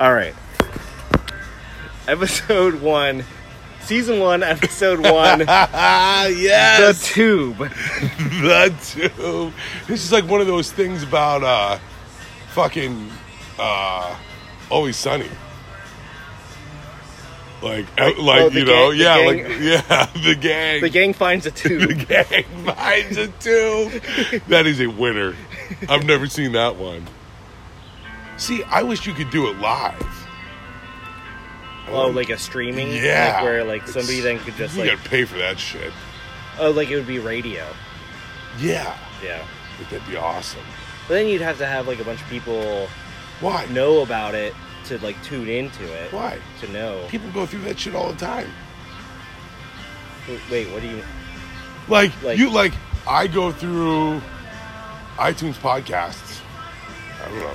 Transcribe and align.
All 0.00 0.14
right. 0.14 0.34
Episode 2.08 2.80
one, 2.80 3.22
season 3.82 4.18
one, 4.18 4.42
episode 4.42 5.00
one. 5.00 5.44
Ah, 5.48 6.26
the 6.28 6.98
tube. 7.02 7.58
The 8.40 8.74
tube. 8.82 9.52
This 9.86 10.02
is 10.04 10.10
like 10.10 10.24
one 10.26 10.40
of 10.40 10.46
those 10.46 10.72
things 10.72 11.02
about 11.02 11.42
uh, 11.44 11.78
fucking 12.52 13.10
uh, 13.58 14.16
Always 14.70 14.96
Sunny. 14.96 15.28
Like, 17.62 17.86
Like, 17.98 18.16
uh, 18.18 18.22
like 18.22 18.40
oh, 18.40 18.48
you 18.48 18.64
know, 18.64 18.90
gang- 18.90 18.90
the 18.90 18.96
yeah, 18.96 19.16
gang- 19.16 19.26
like 19.26 19.60
yeah, 19.60 20.06
the 20.24 20.34
gang. 20.34 20.80
The 20.80 20.88
gang 20.88 21.12
finds 21.12 21.44
a 21.44 21.50
tube. 21.50 21.88
The 21.88 21.94
gang 21.94 22.44
finds 22.74 23.16
a 23.18 23.28
tube. 23.28 24.02
That 24.48 24.66
is 24.66 24.80
a 24.80 24.86
winner. 24.86 25.36
I've 25.90 26.06
never 26.06 26.26
seen 26.26 26.52
that 26.52 26.76
one. 26.76 27.06
See, 28.40 28.64
I 28.64 28.82
wish 28.82 29.06
you 29.06 29.12
could 29.12 29.30
do 29.30 29.48
it 29.50 29.58
live. 29.58 30.26
Oh, 31.88 32.08
um, 32.08 32.14
like 32.14 32.30
a 32.30 32.38
streaming. 32.38 32.90
Yeah. 32.92 33.32
Like 33.34 33.44
where 33.44 33.64
like 33.64 33.86
somebody 33.86 34.20
then 34.20 34.38
could 34.38 34.54
just 34.56 34.74
you 34.76 34.82
like 34.84 34.96
gotta 34.96 35.08
pay 35.08 35.24
for 35.24 35.36
that 35.38 35.58
shit. 35.58 35.92
oh 36.58 36.70
like 36.70 36.88
it 36.90 36.96
would 36.96 37.06
be 37.06 37.18
radio. 37.18 37.66
Yeah, 38.58 38.96
Yeah. 39.22 39.44
but 39.78 39.90
that'd 39.90 40.08
be 40.08 40.16
awesome. 40.16 40.60
But 41.06 41.14
then 41.14 41.26
you'd 41.28 41.40
have 41.42 41.58
to 41.58 41.66
have 41.66 41.86
like 41.86 42.00
a 42.00 42.04
bunch 42.04 42.20
of 42.22 42.28
people 42.28 42.88
Why? 43.40 43.66
know 43.66 44.00
about 44.02 44.34
it 44.34 44.54
to 44.86 44.98
like 45.04 45.22
tune 45.22 45.48
into 45.48 45.84
it. 45.84 46.12
Why? 46.12 46.38
To 46.60 46.68
know. 46.72 47.04
People 47.08 47.30
go 47.32 47.44
through 47.46 47.62
that 47.62 47.78
shit 47.78 47.94
all 47.94 48.10
the 48.12 48.18
time. 48.18 48.48
Wait, 50.50 50.70
what 50.70 50.80
do 50.82 50.88
you? 50.88 51.02
Like, 51.88 52.12
Like- 52.22 52.38
you 52.38 52.50
like 52.50 52.72
I 53.06 53.26
go 53.26 53.50
through 53.52 54.20
iTunes 55.16 55.54
podcasts. 55.54 56.40
I 57.22 57.28
don't 57.28 57.38
know. 57.40 57.52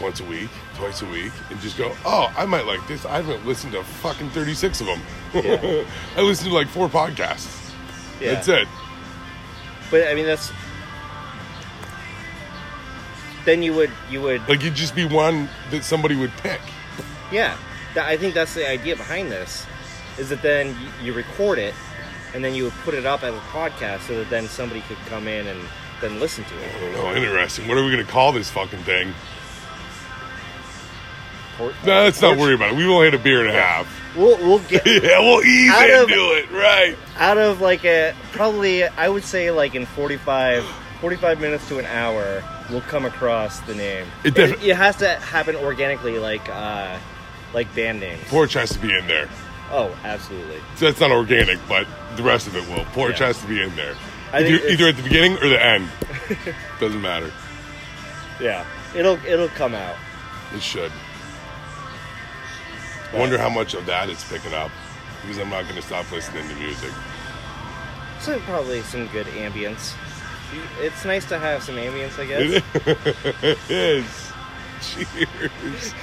Once 0.00 0.20
a 0.20 0.24
week, 0.24 0.50
twice 0.74 1.02
a 1.02 1.06
week, 1.06 1.32
and 1.50 1.60
just 1.60 1.76
go, 1.76 1.94
oh, 2.04 2.32
I 2.36 2.46
might 2.46 2.66
like 2.66 2.86
this. 2.86 3.04
I 3.04 3.16
haven't 3.16 3.44
listened 3.46 3.72
to 3.72 3.82
fucking 3.82 4.30
36 4.30 4.80
of 4.80 4.86
them. 4.86 5.00
Yeah. 5.34 5.84
I 6.16 6.22
listened 6.22 6.50
to 6.50 6.54
like 6.54 6.68
four 6.68 6.88
podcasts. 6.88 7.72
Yeah. 8.20 8.34
That's 8.34 8.48
it. 8.48 8.68
But 9.90 10.08
I 10.08 10.14
mean 10.14 10.26
that's. 10.26 10.52
Then 13.44 13.62
you 13.62 13.72
would 13.74 13.90
you 14.10 14.20
would 14.22 14.46
Like, 14.48 14.62
you'd 14.62 14.74
just 14.74 14.94
be 14.94 15.06
one 15.06 15.48
that 15.70 15.84
somebody 15.84 16.16
would 16.16 16.32
pick. 16.38 16.60
Yeah, 17.32 17.56
that, 17.94 18.06
I 18.06 18.16
think 18.16 18.34
that's 18.34 18.54
the 18.54 18.68
idea 18.68 18.96
behind 18.96 19.30
this, 19.30 19.66
is 20.18 20.30
that 20.30 20.42
then 20.42 20.74
you, 21.02 21.12
record 21.12 21.58
it, 21.58 21.74
and 22.34 22.42
then 22.42 22.54
you 22.54 22.64
would 22.64 22.72
put 22.84 22.94
it 22.94 23.04
up 23.04 23.22
as 23.22 23.34
a 23.34 23.38
podcast, 23.38 24.00
so 24.06 24.16
that 24.16 24.30
then 24.30 24.48
somebody 24.48 24.80
could 24.82 24.96
come 25.06 25.28
in 25.28 25.46
and 25.46 25.60
then 26.00 26.20
listen 26.20 26.44
to 26.44 26.54
it. 26.54 26.96
I 27.04 27.16
interesting. 27.16 27.68
What 27.68 27.76
are 27.76 27.84
we 27.84 27.92
going 27.92 28.04
to 28.04 28.10
call 28.10 28.32
this 28.32 28.50
fucking 28.50 28.82
thing? 28.84 29.12
No, 31.58 31.72
let's 32.04 32.20
not 32.22 32.36
worry 32.38 32.54
about 32.54 32.72
it. 32.72 32.76
We've 32.76 32.88
only 32.88 33.06
had 33.06 33.14
a 33.14 33.18
beer 33.18 33.40
and 33.46 33.50
a 33.50 33.60
half. 33.60 33.86
We'll 34.16 34.36
we'll 34.38 34.58
get 34.60 34.86
yeah, 34.86 35.18
we'll 35.20 35.42
ease 35.44 35.70
Out 35.70 35.90
into 35.90 36.14
of- 36.14 36.38
it, 36.38 36.50
right? 36.52 36.96
out 37.18 37.38
of 37.38 37.60
like 37.60 37.84
a 37.84 38.14
probably 38.32 38.84
I 38.84 39.08
would 39.08 39.24
say 39.24 39.50
like 39.50 39.74
in 39.74 39.84
45, 39.86 40.64
45 41.00 41.40
minutes 41.40 41.68
to 41.68 41.78
an 41.78 41.84
hour, 41.86 42.42
we'll 42.70 42.80
come 42.82 43.04
across 43.04 43.60
the 43.60 43.74
name. 43.74 44.06
It 44.24 44.36
It, 44.38 44.62
it 44.62 44.76
has 44.76 44.96
to 44.96 45.08
happen 45.16 45.56
organically, 45.56 46.18
like 46.18 46.48
uh, 46.48 46.96
like 47.54 47.72
band 47.74 48.00
names. 48.00 48.22
Porch 48.28 48.54
has 48.54 48.70
to 48.70 48.78
be 48.78 48.96
in 48.96 49.06
there. 49.06 49.28
Oh, 49.70 49.94
absolutely. 50.04 50.60
So 50.76 50.86
that's 50.86 51.00
not 51.00 51.10
organic, 51.10 51.58
but 51.68 51.86
the 52.16 52.22
rest 52.22 52.46
of 52.46 52.56
it 52.56 52.66
will. 52.68 52.84
Porch 52.86 53.20
Yeah. 53.20 53.26
has 53.26 53.40
to 53.42 53.46
be 53.46 53.60
in 53.62 53.74
there. 53.76 53.94
I 54.32 54.42
think 54.42 54.54
Either, 54.54 54.54
it's- 54.56 54.72
either 54.72 54.88
at 54.88 54.96
the 54.96 55.02
beginning 55.02 55.32
or 55.38 55.48
the 55.48 55.62
end. 55.62 55.88
Doesn't 56.80 57.02
matter. 57.02 57.30
Yeah, 58.40 58.64
it'll 58.94 59.18
it'll 59.26 59.48
come 59.48 59.74
out. 59.74 59.96
It 60.54 60.62
should. 60.62 60.90
I 63.12 63.18
wonder 63.18 63.38
how 63.38 63.48
much 63.48 63.74
of 63.74 63.86
that 63.86 64.10
it's 64.10 64.28
picking 64.30 64.54
up. 64.54 64.70
Because 65.22 65.38
I'm 65.38 65.50
not 65.50 65.64
going 65.64 65.76
to 65.76 65.82
stop 65.82 66.10
listening 66.12 66.48
to 66.48 66.54
music. 66.56 66.92
So 68.20 68.38
probably 68.40 68.82
some 68.82 69.06
good 69.08 69.26
ambience. 69.28 69.94
It's 70.80 71.04
nice 71.04 71.24
to 71.26 71.38
have 71.38 71.62
some 71.62 71.76
ambience, 71.76 72.18
I 72.18 72.26
guess. 72.26 72.62
It 73.44 73.70
is. 73.70 74.32
Cheers. 74.80 75.94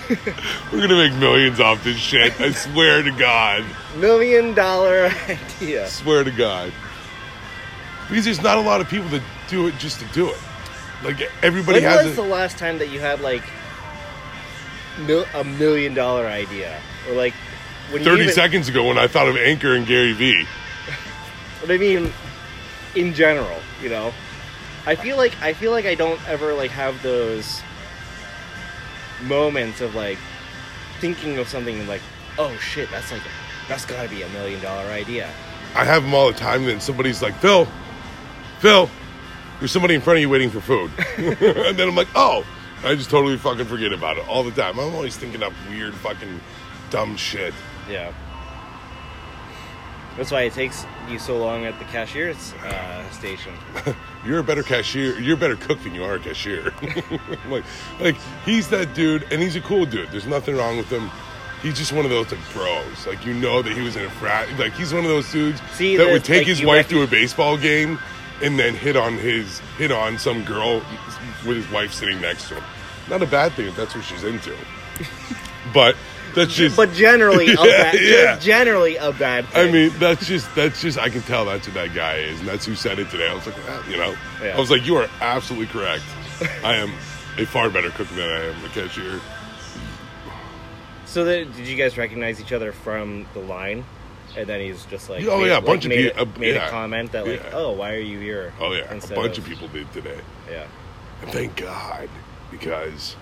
We're 0.72 0.88
going 0.88 0.90
to 0.90 1.10
make 1.10 1.14
millions 1.20 1.60
off 1.60 1.84
this 1.84 1.98
shit. 1.98 2.40
I 2.42 2.52
swear 2.52 3.02
to 3.04 3.12
God. 3.12 3.64
Million 3.98 4.54
dollar 4.54 5.12
idea. 5.30 5.88
swear 5.88 6.24
to 6.24 6.32
God. 6.32 6.74
Because 8.10 8.26
there's 8.26 8.42
not 8.42 8.58
a 8.58 8.62
lot 8.62 8.82
of 8.82 8.90
people 8.90 9.08
that 9.10 9.22
do 9.48 9.68
it 9.68 9.78
just 9.78 10.00
to 10.02 10.06
do 10.08 10.30
it. 10.30 10.38
Like 11.04 11.22
everybody 11.42 11.80
When 11.82 11.90
has 11.90 12.06
was 12.06 12.14
a, 12.14 12.22
the 12.22 12.28
last 12.28 12.58
time 12.58 12.78
that 12.80 12.90
you 12.90 13.00
had 13.00 13.22
like 13.22 13.44
mil- 15.00 15.26
a 15.34 15.44
million 15.44 15.94
dollar 15.94 16.26
idea, 16.28 16.80
or 17.08 17.14
like 17.14 17.34
when 17.92 18.02
you 18.02 18.10
30 18.10 18.24
even, 18.24 18.34
seconds 18.34 18.70
ago 18.70 18.88
when 18.88 18.98
I 18.98 19.08
thought 19.08 19.28
of 19.28 19.38
Anchor 19.38 19.76
and 19.76 19.86
Gary 19.86 20.14
Vee. 20.14 20.46
What 21.62 21.72
I 21.72 21.78
mean, 21.78 22.12
in 22.96 23.14
general, 23.14 23.60
you 23.82 23.90
know, 23.90 24.14
I 24.86 24.96
feel 24.96 25.18
like 25.18 25.40
I 25.42 25.54
feel 25.54 25.72
like 25.72 25.86
I 25.86 25.96
don't 25.96 26.20
ever 26.28 26.54
like 26.54 26.72
have 26.72 27.02
those 27.02 27.62
moments 29.24 29.82
of 29.82 29.96
like 29.96 30.18
thinking 31.00 31.38
of 31.38 31.48
something 31.48 31.80
and 31.80 31.88
like, 31.88 32.02
oh 32.38 32.56
shit, 32.58 32.90
that's 32.92 33.12
like 33.12 33.22
that's 33.68 33.86
got 33.86 34.04
to 34.04 34.10
be 34.10 34.22
a 34.22 34.30
million 34.30 34.62
dollar 34.62 34.86
idea. 34.92 35.30
I 35.76 35.84
have 35.84 36.04
them 36.04 36.14
all 36.14 36.28
the 36.28 36.38
time. 36.38 36.66
Then 36.66 36.80
somebody's 36.80 37.22
like, 37.22 37.36
Phil, 37.36 37.68
Phil, 38.60 38.90
there's 39.60 39.72
somebody 39.72 39.96
in 39.96 40.02
front 40.02 40.18
of 40.18 40.22
you 40.22 40.30
waiting 40.30 40.50
for 40.50 40.62
food. 40.62 40.92
and 41.18 41.78
then 41.78 41.90
I'm 41.90 41.96
like, 41.96 42.08
oh, 42.16 42.46
I 42.84 42.96
just 42.96 43.10
totally 43.10 43.38
fucking 43.38 43.66
forget 43.66 43.92
about 43.92 44.18
it 44.18 44.28
all 44.30 44.44
the 44.44 44.52
time. 44.52 44.80
I'm 44.80 44.94
always 44.94 45.18
thinking 45.18 45.44
up 45.44 45.54
weird 45.70 45.94
fucking 45.96 46.40
dumb 46.90 47.16
shit. 47.16 47.54
Yeah. 47.90 48.14
That's 50.18 50.32
why 50.32 50.44
it 50.44 50.54
takes 50.54 50.86
you 51.10 51.20
so 51.20 51.38
long 51.38 51.66
at 51.66 51.78
the 51.78 51.86
cashier's 51.86 52.54
uh, 52.54 53.10
station. 53.12 53.54
You're 54.26 54.40
a 54.40 54.44
better 54.44 54.64
cashier. 54.64 55.20
You're 55.20 55.36
a 55.36 55.40
better 55.40 55.58
cook 55.58 55.82
than 55.84 55.94
you 55.94 56.04
are 56.04 56.16
a 56.16 56.20
cashier. 56.20 56.74
like, 57.50 57.66
like 58.00 58.16
he's 58.46 58.70
that 58.70 58.94
dude, 58.94 59.24
and 59.32 59.42
he's 59.42 59.58
a 59.58 59.62
cool 59.62 59.86
dude. 59.86 60.10
There's 60.12 60.26
nothing 60.26 60.56
wrong 60.56 60.78
with 60.78 60.90
him. 60.90 61.12
He's 61.62 61.78
just 61.78 61.92
one 61.92 62.06
of 62.06 62.12
those 62.12 62.32
like 62.32 62.54
bros. 62.54 63.08
Like 63.08 63.26
you 63.26 63.34
know 63.34 63.62
that 63.62 63.74
he 63.74 63.82
was 63.82 63.98
in 63.98 64.06
a 64.06 64.10
frat. 64.10 64.48
Like 64.58 64.74
he's 64.74 64.94
one 64.94 65.04
of 65.04 65.10
those 65.10 65.30
dudes 65.32 65.60
See, 65.74 65.98
that 65.98 66.08
would 66.08 66.24
take 66.24 66.40
like, 66.40 66.48
his 66.48 66.64
wife 66.64 66.88
to 66.90 67.02
a 67.02 67.08
baseball 67.08 67.58
game, 67.58 68.00
and 68.42 68.58
then 68.58 68.74
hit 68.74 68.96
on 68.96 69.18
his 69.18 69.60
hit 69.78 69.92
on 69.92 70.18
some 70.18 70.44
girl 70.46 70.82
with 71.46 71.58
his 71.58 71.70
wife 71.72 71.94
sitting 71.94 72.22
next 72.22 72.48
to 72.50 72.56
him. 72.56 72.64
Not 73.10 73.22
a 73.22 73.28
bad 73.28 73.52
thing 73.54 73.68
if 73.68 73.76
that's 73.76 73.94
what 73.94 74.04
she's 74.04 74.24
into. 74.24 74.56
but 75.74 75.96
that's 76.36 76.54
just. 76.54 76.76
But 76.76 76.92
generally, 76.94 77.52
a 77.54 77.56
bad, 77.64 77.96
Yeah. 78.00 78.38
generally 78.40 78.98
a 78.98 79.12
bad 79.12 79.46
I 79.56 79.72
mean, 79.72 79.92
that's 79.98 80.28
just 80.28 80.54
that's 80.56 80.82
just 80.82 80.98
I 81.00 81.10
can 81.10 81.22
tell 81.24 81.46
that's 81.46 81.66
who 81.66 81.72
that 81.74 81.94
guy 81.96 82.18
is, 82.18 82.40
and 82.40 82.48
that's 82.48 82.66
who 82.66 82.76
said 82.76 83.00
it 83.00 83.10
today. 83.10 83.28
I 83.30 83.34
was 83.34 83.46
like, 83.46 83.56
ah, 83.68 83.90
you 83.90 83.98
know, 83.98 84.16
Yeah. 84.44 84.56
I 84.56 84.60
was 84.60 84.70
like, 84.70 84.86
you 84.86 84.98
are 84.98 85.10
absolutely 85.22 85.68
correct. 85.68 86.04
I 86.64 86.76
am 86.76 86.92
a 87.38 87.46
far 87.46 87.70
better 87.70 87.90
cook 87.92 88.08
than 88.10 88.30
I 88.30 88.44
am 88.46 88.66
a 88.66 88.70
cashier. 88.70 89.20
So 91.06 91.24
then, 91.24 91.52
did 91.54 91.68
you 91.68 91.78
guys 91.78 91.98
recognize 91.98 92.42
each 92.42 92.52
other 92.52 92.72
from 92.72 93.26
the 93.34 93.40
line? 93.40 93.86
And 94.38 94.48
then 94.48 94.60
he's 94.60 94.84
just 94.88 95.10
like, 95.10 95.24
Oh, 95.26 95.40
made, 95.40 95.48
yeah, 95.48 95.54
a 95.54 95.56
like, 95.60 95.66
bunch 95.66 95.86
of 95.86 95.90
made, 95.90 96.14
peo- 96.14 96.24
a, 96.24 96.40
made 96.40 96.56
yeah. 96.56 96.68
a 96.68 96.70
comment 96.70 97.12
that 97.14 97.26
like, 97.26 97.42
Yeah. 97.42 97.50
oh, 97.54 97.72
why 97.72 97.94
are 97.94 98.00
you 98.00 98.20
here? 98.20 98.52
Oh 98.60 98.74
yeah, 98.74 98.82
a 98.94 99.08
bunch 99.16 99.38
of 99.38 99.46
people 99.46 99.68
did 99.70 99.90
today, 99.94 100.20
Yeah, 100.52 100.66
and 101.22 101.32
thank 101.32 101.56
God 101.56 102.10
because 102.52 103.16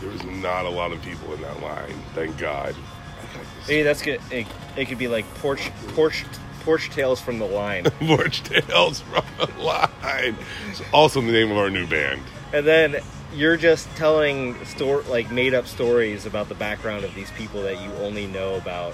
there 0.00 0.10
was 0.10 0.24
not 0.24 0.64
a 0.66 0.70
lot 0.70 0.92
of 0.92 1.02
people 1.02 1.32
in 1.34 1.42
that 1.42 1.60
line. 1.62 1.94
Thank 2.14 2.38
God. 2.38 2.74
I 2.74 3.36
got 3.36 3.44
this 3.58 3.68
maybe 3.68 3.82
that's 3.82 4.02
good. 4.02 4.20
It, 4.30 4.46
it 4.76 4.86
could 4.86 4.98
be 4.98 5.08
like 5.08 5.26
porch, 5.36 5.70
porch, 5.88 6.24
porch 6.60 6.90
tales 6.90 7.20
from 7.20 7.38
the 7.38 7.46
line, 7.46 7.84
Porch 8.00 8.42
Tales 8.42 9.00
from 9.00 9.24
the 9.38 9.62
line. 9.62 10.36
It's 10.70 10.82
also 10.92 11.20
the 11.20 11.32
name 11.32 11.50
of 11.50 11.58
our 11.58 11.70
new 11.70 11.86
band. 11.86 12.22
and 12.52 12.66
then 12.66 12.96
you're 13.34 13.56
just 13.56 13.88
telling 13.96 14.62
store 14.64 15.02
like 15.02 15.30
made 15.30 15.54
up 15.54 15.66
stories 15.66 16.26
about 16.26 16.48
the 16.48 16.54
background 16.54 17.04
of 17.04 17.14
these 17.14 17.30
people 17.32 17.62
that 17.62 17.80
you 17.80 17.92
only 17.94 18.26
know 18.26 18.56
about 18.56 18.92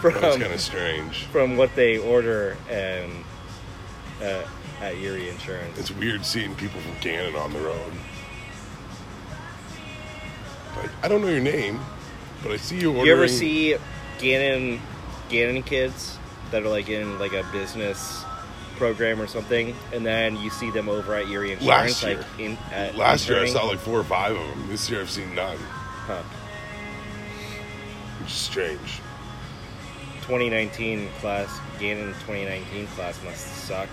from 0.00 0.14
That's 0.14 0.36
kind 0.36 0.52
of 0.52 0.60
strange. 0.60 1.24
from 1.26 1.56
what 1.56 1.72
they 1.76 1.98
order 1.98 2.56
and 2.68 3.12
uh, 4.20 4.42
at 4.80 4.96
Erie 4.96 5.28
Insurance. 5.28 5.78
It's 5.78 5.92
weird 5.92 6.24
seeing 6.24 6.54
people 6.56 6.80
from 6.80 6.98
Gannon 7.00 7.36
on 7.36 7.52
the 7.52 7.60
road. 7.60 7.92
I 11.02 11.08
don't 11.08 11.22
know 11.22 11.28
your 11.28 11.40
name, 11.40 11.80
but 12.42 12.52
I 12.52 12.56
see 12.56 12.78
you 12.80 12.90
ordering. 12.90 13.06
You 13.06 13.12
ever 13.12 13.28
see 13.28 13.76
Gannon 14.18 14.80
Gannon 15.28 15.62
kids 15.62 16.18
that 16.50 16.62
are 16.62 16.68
like 16.68 16.88
in 16.88 17.18
like 17.18 17.32
a 17.32 17.44
business 17.52 18.24
program 18.76 19.20
or 19.20 19.26
something, 19.26 19.74
and 19.92 20.04
then 20.04 20.36
you 20.38 20.50
see 20.50 20.70
them 20.70 20.88
over 20.88 21.14
at 21.14 21.28
Erie 21.28 21.52
Insurance, 21.52 21.66
Last 21.66 22.02
year. 22.02 22.16
like 22.16 22.26
in 22.40 22.58
at 22.72 22.96
Last 22.96 23.28
year 23.28 23.42
I 23.42 23.46
saw 23.48 23.64
like 23.66 23.78
four 23.78 23.98
or 24.00 24.04
five 24.04 24.32
of 24.36 24.38
them. 24.46 24.68
This 24.68 24.88
year 24.90 25.00
I've 25.00 25.10
seen 25.10 25.34
none, 25.34 25.56
Huh. 26.06 26.22
which 28.20 28.28
is 28.30 28.34
strange. 28.34 29.00
2019 30.22 31.08
class, 31.20 31.60
Gannon 31.78 32.08
2019 32.26 32.86
class 32.88 33.18
must 33.24 33.46
suck. 33.66 33.88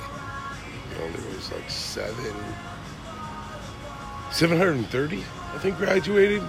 You 0.92 1.00
know, 1.00 1.12
there 1.12 1.36
was 1.36 1.52
like 1.52 1.70
seven, 1.70 2.34
730, 4.32 5.18
I 5.54 5.58
think, 5.60 5.78
graduated. 5.78 6.44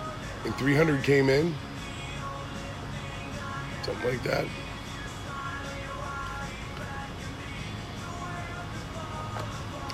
And 0.45 0.55
300 0.57 1.03
came 1.03 1.29
in. 1.29 1.55
Something 3.83 4.11
like 4.11 4.23
that. 4.25 4.47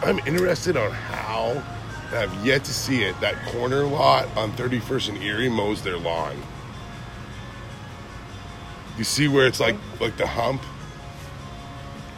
I'm 0.02 0.18
interested 0.20 0.76
on 0.76 0.90
how, 0.92 1.62
I've 2.12 2.46
yet 2.46 2.64
to 2.64 2.72
see 2.72 3.02
it, 3.02 3.18
that 3.20 3.34
corner 3.46 3.84
lot 3.84 4.28
on 4.36 4.52
31st 4.52 5.08
and 5.10 5.22
Erie 5.22 5.48
mows 5.48 5.82
their 5.82 5.96
lawn. 5.96 6.36
You 8.98 9.04
see 9.04 9.28
where 9.28 9.46
it's 9.46 9.60
like 9.60 9.76
like 10.00 10.16
the 10.16 10.26
hump? 10.26 10.62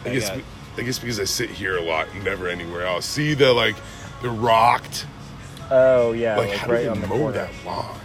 I 0.04 0.10
I 0.10 0.14
guess 0.14 0.28
got- 0.28 0.38
I 0.76 0.82
guess 0.82 0.98
because 1.00 1.18
I 1.18 1.24
sit 1.24 1.50
here 1.50 1.76
a 1.76 1.82
lot 1.82 2.06
and 2.14 2.24
never 2.24 2.46
anywhere 2.48 2.86
else. 2.86 3.04
See 3.04 3.34
the 3.34 3.52
like 3.52 3.74
the 4.22 4.30
rocked 4.30 5.04
Oh 5.72 6.12
yeah, 6.12 6.36
like, 6.36 6.50
like, 6.50 6.58
how 6.58 6.68
right 6.70 6.84
do 6.84 6.90
on 6.90 7.00
they 7.00 7.06
the 7.08 7.14
mow 7.14 7.32
that 7.32 7.50
lawn? 7.66 7.98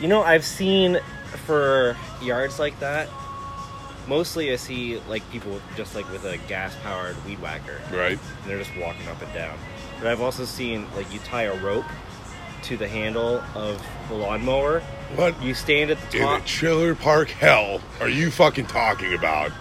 You 0.00 0.08
know, 0.08 0.22
I've 0.22 0.44
seen 0.44 0.98
for 1.46 1.96
yards 2.22 2.58
like 2.58 2.78
that. 2.80 3.08
Mostly, 4.06 4.52
I 4.52 4.56
see 4.56 4.98
like 5.08 5.28
people 5.30 5.60
just 5.76 5.94
like 5.94 6.10
with 6.12 6.24
a 6.24 6.36
gas-powered 6.48 7.16
weed 7.24 7.40
whacker, 7.40 7.80
Right? 7.90 8.18
and 8.18 8.20
they're 8.50 8.58
just 8.58 8.76
walking 8.76 9.06
up 9.08 9.22
and 9.22 9.32
down. 9.32 9.56
But 9.98 10.08
I've 10.08 10.20
also 10.20 10.44
seen 10.44 10.86
like 10.94 11.10
you 11.12 11.20
tie 11.20 11.44
a 11.44 11.54
rope 11.62 11.86
to 12.64 12.76
the 12.76 12.88
handle 12.88 13.42
of 13.54 13.82
the 14.08 14.14
lawnmower. 14.14 14.80
What 15.16 15.40
You 15.42 15.54
stand 15.54 15.90
at 15.90 15.98
the 16.10 16.18
in 16.18 16.22
top. 16.24 16.42
a 16.42 16.46
trailer 16.46 16.94
park 16.94 17.28
hell 17.30 17.80
are 18.00 18.08
you 18.08 18.30
fucking 18.30 18.66
talking 18.66 19.14
about? 19.14 19.52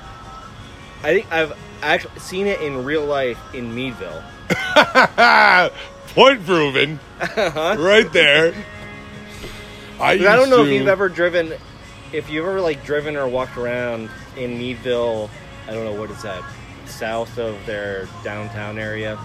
I 1.03 1.13
think 1.13 1.31
I've 1.31 1.53
actually 1.81 2.19
seen 2.19 2.47
it 2.47 2.59
in 2.61 2.83
real 2.83 3.05
life 3.05 3.37
in 3.53 3.73
Meadville. 3.73 4.23
Point 6.15 6.45
proven. 6.45 6.99
Uh-huh. 7.21 7.75
right 7.79 8.11
there. 8.11 8.53
I, 9.99 10.11
I 10.13 10.17
don't 10.17 10.49
know 10.49 10.63
to- 10.63 10.69
if 10.71 10.79
you've 10.79 10.87
ever 10.87 11.09
driven, 11.09 11.53
if 12.11 12.29
you've 12.29 12.45
ever 12.45 12.61
like 12.61 12.83
driven 12.85 13.15
or 13.15 13.27
walked 13.27 13.57
around 13.57 14.09
in 14.37 14.57
Meadville. 14.57 15.29
I 15.67 15.73
don't 15.73 15.85
know 15.85 15.99
what 15.99 16.11
is 16.11 16.21
that, 16.23 16.43
south 16.85 17.37
of 17.39 17.55
their 17.65 18.07
downtown 18.23 18.77
area. 18.77 19.15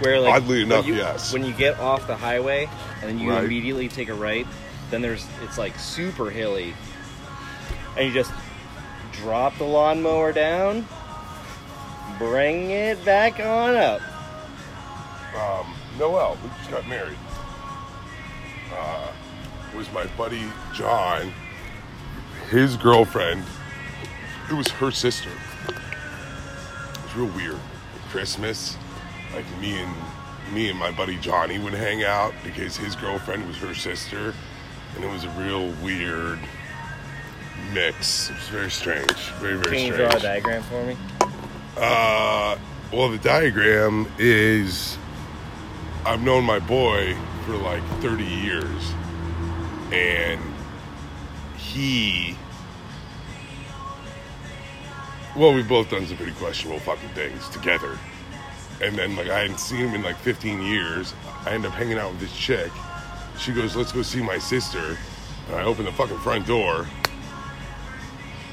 Where 0.00 0.18
like 0.20 0.34
Oddly 0.34 0.62
enough, 0.62 0.86
you- 0.86 0.96
yes. 0.96 1.32
When 1.32 1.44
you 1.44 1.52
get 1.52 1.78
off 1.78 2.06
the 2.08 2.16
highway 2.16 2.68
and 3.00 3.08
then 3.10 3.18
you 3.20 3.30
Right. 3.30 3.44
immediately 3.44 3.88
take 3.88 4.08
a 4.08 4.14
right, 4.14 4.44
then 4.90 5.02
there's 5.02 5.24
it's 5.44 5.56
like 5.56 5.78
super 5.78 6.30
hilly, 6.30 6.74
and 7.96 8.08
you 8.08 8.12
just 8.12 8.32
drop 9.12 9.56
the 9.58 9.64
lawnmower 9.64 10.32
down, 10.32 10.86
bring 12.18 12.70
it 12.72 13.04
back 13.04 13.38
on 13.38 13.76
up. 13.76 14.00
um, 15.36 15.74
Noel, 15.98 16.34
who 16.36 16.48
just 16.58 16.70
got 16.70 16.88
married, 16.88 17.16
uh, 18.76 19.06
was 19.74 19.90
my 19.92 20.06
buddy 20.16 20.42
John. 20.72 21.32
His 22.50 22.76
girlfriend, 22.76 23.42
it 24.50 24.54
was 24.54 24.68
her 24.68 24.90
sister. 24.90 25.30
It 25.68 27.02
was 27.02 27.16
real 27.16 27.34
weird. 27.34 27.58
Christmas, 28.10 28.76
like 29.34 29.44
me 29.60 29.76
and 29.80 29.92
me 30.52 30.70
and 30.70 30.78
my 30.78 30.92
buddy 30.92 31.16
Johnny 31.16 31.58
would 31.58 31.72
hang 31.74 32.04
out 32.04 32.32
because 32.44 32.76
his 32.76 32.94
girlfriend 32.94 33.46
was 33.48 33.56
her 33.56 33.74
sister, 33.74 34.32
and 34.94 35.04
it 35.04 35.10
was 35.10 35.24
a 35.24 35.30
real 35.30 35.70
weird 35.82 36.38
mix. 37.72 38.30
It 38.30 38.34
was 38.36 38.48
very 38.48 38.70
strange, 38.70 39.10
very 39.40 39.56
very 39.56 39.76
Can 39.76 39.86
you 39.86 39.92
strange. 39.94 40.10
draw 40.12 40.18
a 40.18 40.22
diagram 40.22 40.62
for 40.64 40.84
me? 40.84 40.96
Uh, 41.76 42.56
well, 42.92 43.08
the 43.08 43.18
diagram 43.18 44.06
is 44.18 44.96
I've 46.06 46.20
known 46.22 46.44
my 46.44 46.60
boy 46.60 47.16
for 47.46 47.56
like 47.56 47.82
30 48.00 48.22
years, 48.24 48.92
and 49.94 50.40
he. 51.56 52.36
Well, 55.36 55.54
we've 55.54 55.68
both 55.68 55.90
done 55.90 56.06
some 56.06 56.16
pretty 56.16 56.32
questionable 56.32 56.80
fucking 56.80 57.08
things 57.10 57.48
together. 57.48 57.98
And 58.82 58.96
then, 58.96 59.16
like, 59.16 59.28
I 59.28 59.40
hadn't 59.40 59.58
seen 59.58 59.80
him 59.80 59.94
in 59.94 60.02
like 60.02 60.16
15 60.16 60.62
years. 60.62 61.14
I 61.44 61.50
end 61.50 61.64
up 61.64 61.72
hanging 61.72 61.98
out 61.98 62.10
with 62.10 62.20
this 62.20 62.36
chick. 62.36 62.70
She 63.38 63.52
goes, 63.52 63.76
Let's 63.76 63.92
go 63.92 64.02
see 64.02 64.22
my 64.22 64.38
sister. 64.38 64.98
And 65.48 65.56
I 65.56 65.64
open 65.64 65.84
the 65.84 65.92
fucking 65.92 66.18
front 66.18 66.46
door. 66.46 66.86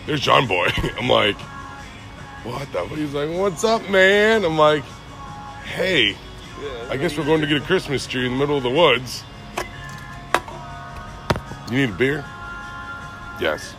There's 0.06 0.22
John 0.22 0.48
Boy. 0.48 0.68
I'm 1.00 1.08
like, 1.08 1.38
what 2.44 2.72
the? 2.74 2.84
He's 2.88 3.14
like, 3.14 3.30
what's 3.30 3.64
up, 3.64 3.88
man? 3.90 4.44
I'm 4.44 4.58
like, 4.58 4.84
hey, 5.64 6.18
I 6.90 6.98
guess 6.98 7.18
we're 7.18 7.26
going 7.26 7.42
to 7.42 7.48
get 7.48 7.58
a 7.58 7.66
Christmas 7.66 8.08
tree 8.08 8.26
in 8.26 8.34
the 8.34 8.38
middle 8.38 8.58
of 8.58 8.64
the 8.64 8.70
woods. 8.70 9.24
You 11.72 11.78
need 11.78 11.92
a 11.92 11.94
beer? 11.94 12.26
Yes. 13.40 13.74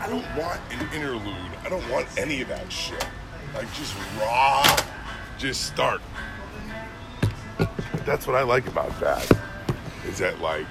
I 0.00 0.08
don't 0.08 0.24
want 0.36 0.60
an 0.70 0.80
interlude. 0.94 1.36
I 1.64 1.68
don't 1.68 1.88
want 1.90 2.06
any 2.18 2.40
of 2.40 2.48
that 2.48 2.72
shit. 2.72 3.06
Like 3.54 3.72
just 3.74 3.94
raw, 4.18 4.64
just 5.38 5.66
start. 5.66 6.00
But 7.58 7.70
that's 8.06 8.26
what 8.26 8.36
I 8.36 8.42
like 8.42 8.66
about 8.66 8.98
that. 9.00 9.30
Is 10.06 10.18
that 10.18 10.40
like, 10.40 10.66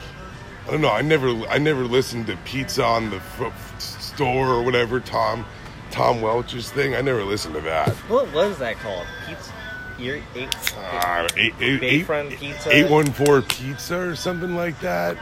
I 0.68 0.72
don't 0.72 0.82
know. 0.82 0.90
I 0.90 1.02
never, 1.02 1.30
I 1.48 1.58
never 1.60 1.84
listened 1.84 2.28
to 2.28 2.38
Pizza 2.38 2.84
on 2.84 3.10
the 3.12 3.18
F- 3.18 3.80
Store 3.80 4.48
or 4.48 4.64
whatever. 4.64 5.00
Tom, 5.00 5.46
Tom 5.92 6.22
Welch's 6.22 6.72
thing. 6.72 6.96
I 6.96 7.02
never 7.02 7.24
listened 7.24 7.54
to 7.56 7.62
that. 7.62 7.90
What 8.10 8.32
was 8.34 8.58
that 8.58 8.78
called? 8.78 9.06
Pizza? 9.28 9.54
Your 10.00 10.20
eight. 10.36 10.56
Uh, 10.78 11.28
eight, 11.36 11.54
eight, 11.60 11.84
eight, 11.84 12.06
Bayfront 12.08 12.38
Pizza? 12.38 12.72
eight 12.72 12.90
one 12.90 13.06
four 13.12 13.42
pizza 13.42 14.00
or 14.00 14.16
something 14.16 14.56
like 14.56 14.80
that. 14.80 15.18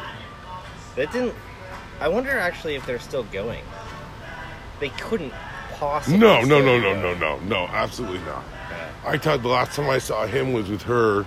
That 0.96 1.12
didn't. 1.12 1.34
I 2.00 2.08
wonder 2.08 2.38
actually 2.38 2.76
if 2.76 2.86
they're 2.86 3.00
still 3.00 3.24
going. 3.24 3.64
They 4.80 4.90
couldn't 4.90 5.34
possibly. 5.74 6.20
No, 6.20 6.42
no, 6.42 6.62
no, 6.62 6.80
no, 6.80 6.94
no, 6.96 7.14
no, 7.16 7.40
no, 7.40 7.68
absolutely 7.68 8.20
not. 8.20 8.44
I 9.06 9.18
thought 9.18 9.42
the 9.42 9.48
last 9.48 9.76
time 9.76 9.90
I 9.90 10.00
saw 10.00 10.26
him 10.28 10.54
was 10.54 10.70
with 10.70 10.82
her 10.84 11.26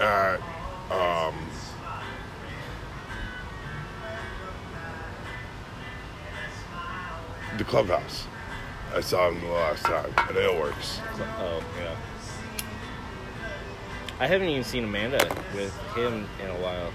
at 0.00 0.36
um 0.90 1.34
the 7.58 7.64
clubhouse. 7.64 8.26
I 8.94 9.00
saw 9.00 9.28
him 9.30 9.40
the 9.40 9.48
last 9.48 9.84
time 9.84 10.10
at 10.16 10.34
Aleworks. 10.34 11.00
Oh 11.38 11.62
yeah. 11.78 11.96
I 14.20 14.26
haven't 14.26 14.48
even 14.48 14.64
seen 14.64 14.84
Amanda 14.84 15.18
with 15.54 15.76
him 15.94 16.26
in 16.42 16.48
a 16.50 16.54
while. 16.60 16.92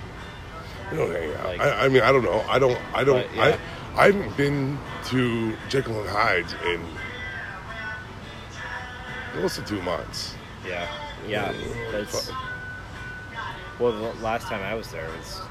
We 0.92 0.98
don't 0.98 1.12
hang 1.12 1.34
out. 1.34 1.46
Like- 1.46 1.60
I, 1.60 1.86
I 1.86 1.88
mean, 1.90 2.02
I 2.04 2.12
don't 2.12 2.24
know. 2.24 2.44
I 2.48 2.60
don't. 2.60 2.78
I 2.94 3.04
don't. 3.04 3.28
But, 3.28 3.36
yeah. 3.36 3.44
I. 3.44 3.60
I 3.98 4.12
haven't 4.12 4.38
been 4.38 4.78
to 5.06 5.56
Jekyll 5.70 6.00
and 6.02 6.10
Hyde's 6.10 6.54
in 6.66 6.86
close 9.34 9.56
to 9.56 9.64
two 9.64 9.82
months. 9.82 10.36
Yeah, 10.68 10.88
yeah. 11.28 11.52
That's 11.92 12.32
well. 13.80 13.92
The 13.94 14.22
last 14.22 14.48
time 14.48 14.62
I 14.62 14.76
was 14.76 14.92
there 14.92 15.08
was. 15.18 15.42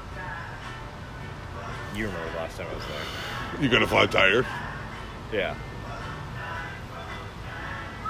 You 1.93 2.05
remember 2.07 2.29
the 2.31 2.37
last 2.37 2.57
time 2.57 2.67
I 2.71 2.75
was 2.75 2.83
there? 2.85 3.61
You 3.63 3.69
got 3.69 3.81
a 3.81 3.87
flat 3.87 4.11
tire. 4.11 4.45
Yeah. 5.33 5.55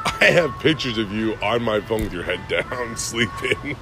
I 0.22 0.26
have 0.26 0.52
pictures 0.60 1.00
of 1.00 1.12
you 1.12 1.34
on 1.42 1.64
my 1.64 1.80
phone 1.82 2.02
with 2.04 2.14
your 2.14 2.24
head 2.24 2.42
down, 2.48 2.96
sleeping, 2.98 3.76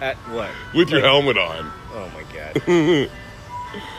At 0.00 0.16
what? 0.30 0.50
with 0.74 0.88
your 0.88 1.00
helmet 1.00 1.36
on. 1.36 1.70
Oh 1.92 2.10
my 2.14 2.22
god. 2.32 3.10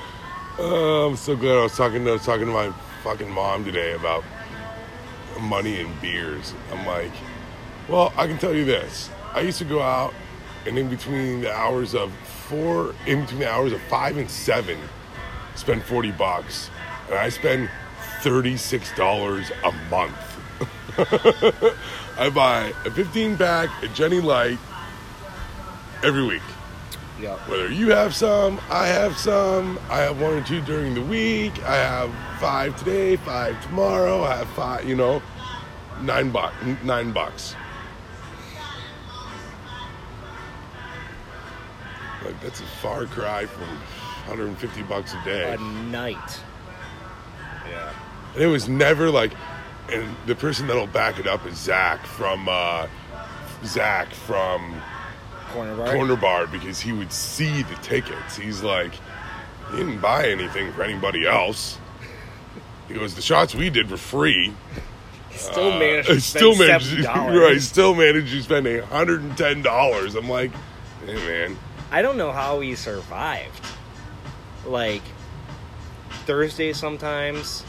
Oh, 0.62 1.08
I'm 1.08 1.16
so 1.16 1.38
glad 1.38 1.58
I 1.58 1.63
was 1.63 1.78
talking. 1.78 2.04
to 2.04 2.10
I 2.10 2.13
was 2.13 2.25
talking 2.25 2.46
to 2.46 2.51
my 2.51 2.70
fucking 3.01 3.32
mom 3.32 3.63
today 3.63 3.94
about 3.94 4.25
money 5.39 5.80
and 5.80 6.01
beers. 6.01 6.54
I'm 6.74 6.86
like, 6.86 7.13
well, 7.88 8.12
I 8.18 8.28
can 8.28 8.38
tell 8.38 8.54
you 8.54 8.66
this. 8.66 9.10
I 9.34 9.39
used 9.39 9.60
to 9.60 9.63
go 9.63 9.82
out, 9.82 10.13
and 10.68 10.78
in 10.78 10.89
between 10.89 11.39
the 11.39 11.54
hours 11.54 11.96
of 11.96 12.12
four, 12.50 12.94
in 13.08 13.22
between 13.22 13.39
the 13.39 13.50
hours 13.50 13.72
of 13.72 13.82
five 13.84 14.18
and 14.18 14.30
seven, 14.30 14.78
spend 15.56 15.82
forty 15.84 16.12
bucks, 16.12 16.70
and 17.08 17.18
I 17.18 17.30
spend 17.30 17.70
thirty 18.20 18.58
six 18.58 18.94
dollars 18.98 19.50
a 19.63 19.72
month. 19.89 20.18
I 22.18 22.30
buy 22.30 22.74
a 22.84 22.92
15 22.92 23.38
pack 23.38 23.70
of 23.82 23.92
Genny 23.92 24.22
Light, 24.22 24.60
every 26.04 26.25
week. 26.25 26.42
Yeah. 27.21 27.35
Whether 27.49 27.69
you 27.69 27.89
have 27.89 28.15
some, 28.15 28.59
I 28.69 28.88
have 28.88 29.17
some. 29.17 29.77
I 29.89 29.97
have 29.97 30.21
one 30.21 30.33
or 30.33 30.43
two 30.43 30.61
during 30.61 30.93
the 30.93 31.01
week. 31.01 31.61
I 31.63 31.75
have 31.75 32.13
five 32.39 32.77
today, 32.79 33.17
five 33.17 33.61
tomorrow. 33.63 34.23
I 34.23 34.38
have 34.38 34.49
five. 34.49 34.88
You 34.88 34.95
know, 34.95 35.21
nine 36.01 36.31
bucks. 36.31 36.55
Nine 36.83 37.11
bucks. 37.11 37.55
Like 42.23 42.39
that's 42.41 42.61
a 42.61 42.65
far 42.81 43.05
cry 43.05 43.45
from 43.45 43.67
150 44.27 44.83
bucks 44.83 45.13
a 45.13 45.25
day. 45.25 45.53
A 45.53 45.57
night. 45.57 46.39
Yeah. 47.67 47.93
And 48.35 48.43
it 48.43 48.47
was 48.47 48.69
never 48.69 49.09
like, 49.09 49.33
and 49.91 50.15
the 50.25 50.35
person 50.35 50.67
that'll 50.67 50.88
back 50.88 51.19
it 51.19 51.27
up 51.27 51.45
is 51.45 51.57
Zach 51.57 52.05
from 52.05 52.47
uh, 52.47 52.88
Zach 53.65 54.13
from 54.13 54.81
Corner 55.50 55.75
bar. 55.75 55.94
Corner 55.94 56.15
Bar 56.15 56.48
because 56.48 56.79
he 56.79 56.91
would 56.91 57.12
see 57.12 57.63
the 57.63 57.75
tickets. 57.75 58.36
He's 58.38 58.62
like, 58.63 58.94
he 59.72 59.77
didn't 59.77 60.00
buy 60.00 60.27
anything 60.29 60.72
for 60.74 60.84
anybody 60.84 61.27
else. 61.27 61.77
He 62.88 62.94
goes, 62.96 63.13
the 63.15 63.22
shots 63.22 63.53
we 63.53 63.70
did 63.70 63.89
were 63.91 63.98
free. 63.98 64.53
Still 65.32 65.74
Uh, 65.74 65.79
managed 65.79 66.08
to 66.10 66.20
still 66.22 66.56
managed, 66.58 67.03
seven 67.03 67.36
right? 67.39 67.62
Still 67.62 67.94
managed 67.96 68.32
to 68.34 68.41
spend 68.41 68.68
hundred 68.86 69.22
and 69.22 69.38
ten 69.38 69.62
dollars. 69.62 70.15
I'm 70.15 70.27
like, 70.29 70.51
hey 71.06 71.13
man, 71.15 71.58
I 71.91 72.01
don't 72.01 72.18
know 72.18 72.32
how 72.32 72.60
he 72.60 72.75
survived. 72.75 73.63
Like 74.65 75.03
Thursday 76.25 76.74
sometimes, 76.74 77.63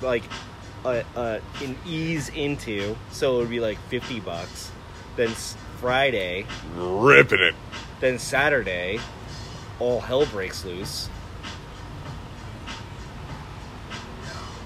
like 0.00 0.22
uh, 0.84 1.02
uh, 1.14 1.40
an 1.62 1.76
ease 1.86 2.28
into, 2.30 2.96
so 3.10 3.36
it 3.36 3.38
would 3.40 3.50
be 3.50 3.60
like 3.60 3.78
fifty 3.88 4.20
bucks. 4.20 4.70
Then 5.16 5.30
Friday, 5.82 6.46
ripping 6.76 7.40
it. 7.40 7.56
then 7.98 8.16
Saturday, 8.16 9.00
all 9.80 10.00
hell 10.00 10.24
breaks 10.26 10.64
loose. 10.64 11.08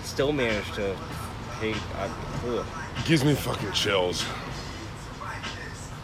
Still 0.02 0.32
managed 0.32 0.74
to 0.74 0.94
pay. 1.58 1.72
I, 1.72 2.04
uh, 2.04 2.10
ugh. 2.48 2.66
Gives 3.06 3.24
me 3.24 3.34
fucking 3.34 3.72
chills. 3.72 4.26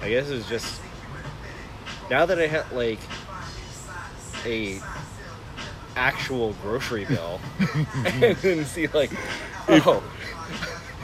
I 0.01 0.09
guess 0.09 0.31
it's 0.31 0.49
just 0.49 0.81
now 2.11 2.25
that 2.25 2.39
I 2.39 2.47
have 2.47 2.73
like 2.73 3.01
a 4.47 4.81
actual 5.95 6.55
grocery 6.63 7.05
bill 7.05 7.39
and 8.07 8.35
then 8.39 8.65
see 8.65 8.87
like 8.87 9.11
oh 9.69 10.03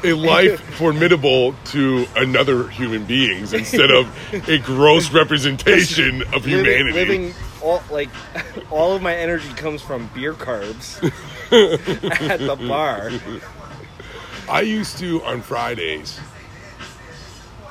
A 0.05 0.13
life 0.13 0.61
formidable 0.77 1.55
to 1.67 2.07
another 2.15 2.69
human 2.69 3.05
beings 3.05 3.53
instead 3.53 3.91
of 3.91 4.09
a 4.49 4.59
gross 4.59 5.11
representation 5.13 6.23
of 6.23 6.47
living, 6.47 6.65
humanity. 6.65 6.93
living 6.93 7.35
all 7.61 7.83
like 7.91 8.09
all 8.71 8.95
of 8.95 9.03
my 9.03 9.15
energy 9.15 9.53
comes 9.55 9.83
from 9.83 10.09
beer 10.15 10.35
carbs 10.35 11.03
at 12.31 12.39
the 12.39 12.57
bar 12.69 13.11
I 14.49 14.63
used 14.63 14.97
to 14.99 15.23
on 15.25 15.43
Fridays. 15.43 16.19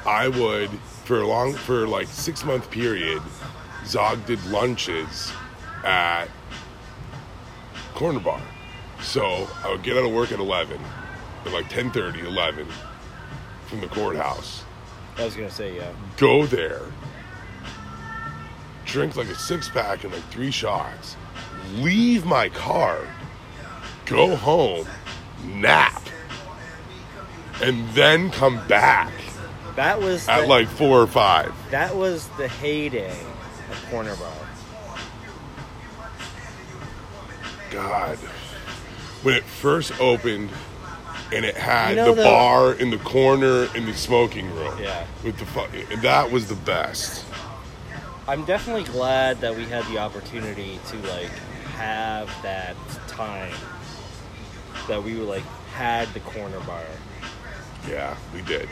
I 0.06 0.28
would 0.28 0.70
for 1.06 1.22
a 1.22 1.28
long 1.28 1.54
for 1.54 1.88
like 1.88 2.08
six 2.08 2.44
month 2.44 2.70
period. 2.70 3.22
Zog 3.86 4.26
did 4.26 4.44
lunches 4.46 5.32
at 5.84 6.28
Corner 7.96 8.20
Bar, 8.20 8.42
so 9.02 9.48
I 9.64 9.72
would 9.72 9.82
get 9.82 9.98
out 9.98 10.06
of 10.06 10.12
work 10.12 10.32
at 10.32 10.40
eleven, 10.40 10.80
at 11.46 11.54
like 11.54 11.70
10:30, 11.70 12.24
11, 12.26 12.68
from 13.68 13.82
the 13.82 13.88
courthouse. 13.88 14.64
I 15.18 15.26
was 15.26 15.36
gonna 15.36 15.50
say 15.50 15.76
yeah. 15.76 15.92
Go 16.18 16.46
there, 16.46 16.82
drink 18.86 19.16
like 19.16 19.28
a 19.28 19.36
six 19.36 19.70
pack 19.70 20.04
and 20.04 20.14
like 20.14 20.24
three 20.30 20.52
shots, 20.52 21.16
leave 21.76 22.26
my 22.26 22.50
car, 22.50 23.00
go 24.06 24.36
home, 24.36 24.88
nap, 25.46 26.02
and 27.62 27.88
then 27.90 28.30
come 28.30 28.66
back. 28.68 29.12
That 29.76 30.00
was 30.02 30.28
at 30.28 30.42
the, 30.42 30.48
like 30.48 30.68
four 30.68 31.02
or 31.02 31.08
five. 31.08 31.54
that 31.72 31.96
was 31.96 32.28
the 32.38 32.48
heyday 32.48 33.12
of 33.12 33.88
corner 33.92 34.16
bar 34.16 34.34
God, 37.70 38.18
when 39.24 39.36
it 39.36 39.44
first 39.44 40.00
opened, 40.00 40.50
and 41.34 41.44
it 41.46 41.56
had 41.58 41.92
You 41.92 41.96
know 41.98 42.06
the 42.14 42.22
the- 42.22 42.24
bar 42.24 42.74
in 42.74 42.90
the 42.90 42.98
corner 42.98 43.68
in 43.76 43.86
the 43.86 43.94
smoking 43.94 44.54
room. 44.56 44.78
Yeah. 44.82 45.06
with 45.24 45.38
the 45.38 45.46
fu- 45.46 45.98
that 46.02 46.32
was 46.32 46.48
the 46.48 46.56
best. 46.56 47.24
I'm 48.28 48.44
definitely 48.46 48.84
glad 48.84 49.40
that 49.42 49.56
we 49.56 49.66
had 49.66 49.86
the 49.86 49.98
opportunity 50.00 50.80
to 50.90 50.98
like 51.08 51.30
have 51.78 52.28
that 52.44 52.76
time 53.08 53.54
that 54.88 55.04
we 55.04 55.18
were 55.18 55.24
like 55.26 55.44
had 55.74 56.08
the 56.14 56.20
corner 56.22 56.60
bar. 56.62 56.82
Yeah, 57.90 58.16
we 58.34 58.42
did. 58.42 58.68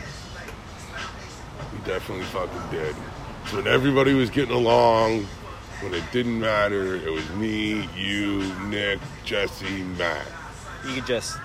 We 1.72 1.78
definitely 1.86 2.26
fucking 2.26 2.72
did. 2.72 2.96
So 3.50 3.58
when 3.58 3.68
everybody 3.68 4.14
was 4.14 4.30
getting 4.30 4.56
along, 4.56 5.28
when 5.82 5.94
it 5.94 6.04
didn't 6.12 6.40
matter, 6.40 6.96
it 6.96 7.12
was 7.12 7.28
me, 7.32 7.88
you, 7.96 8.44
Nick, 8.66 9.00
Jesse, 9.24 9.84
Matt. 9.98 10.26
You 10.88 10.96
could 10.96 11.06
just 11.06 11.38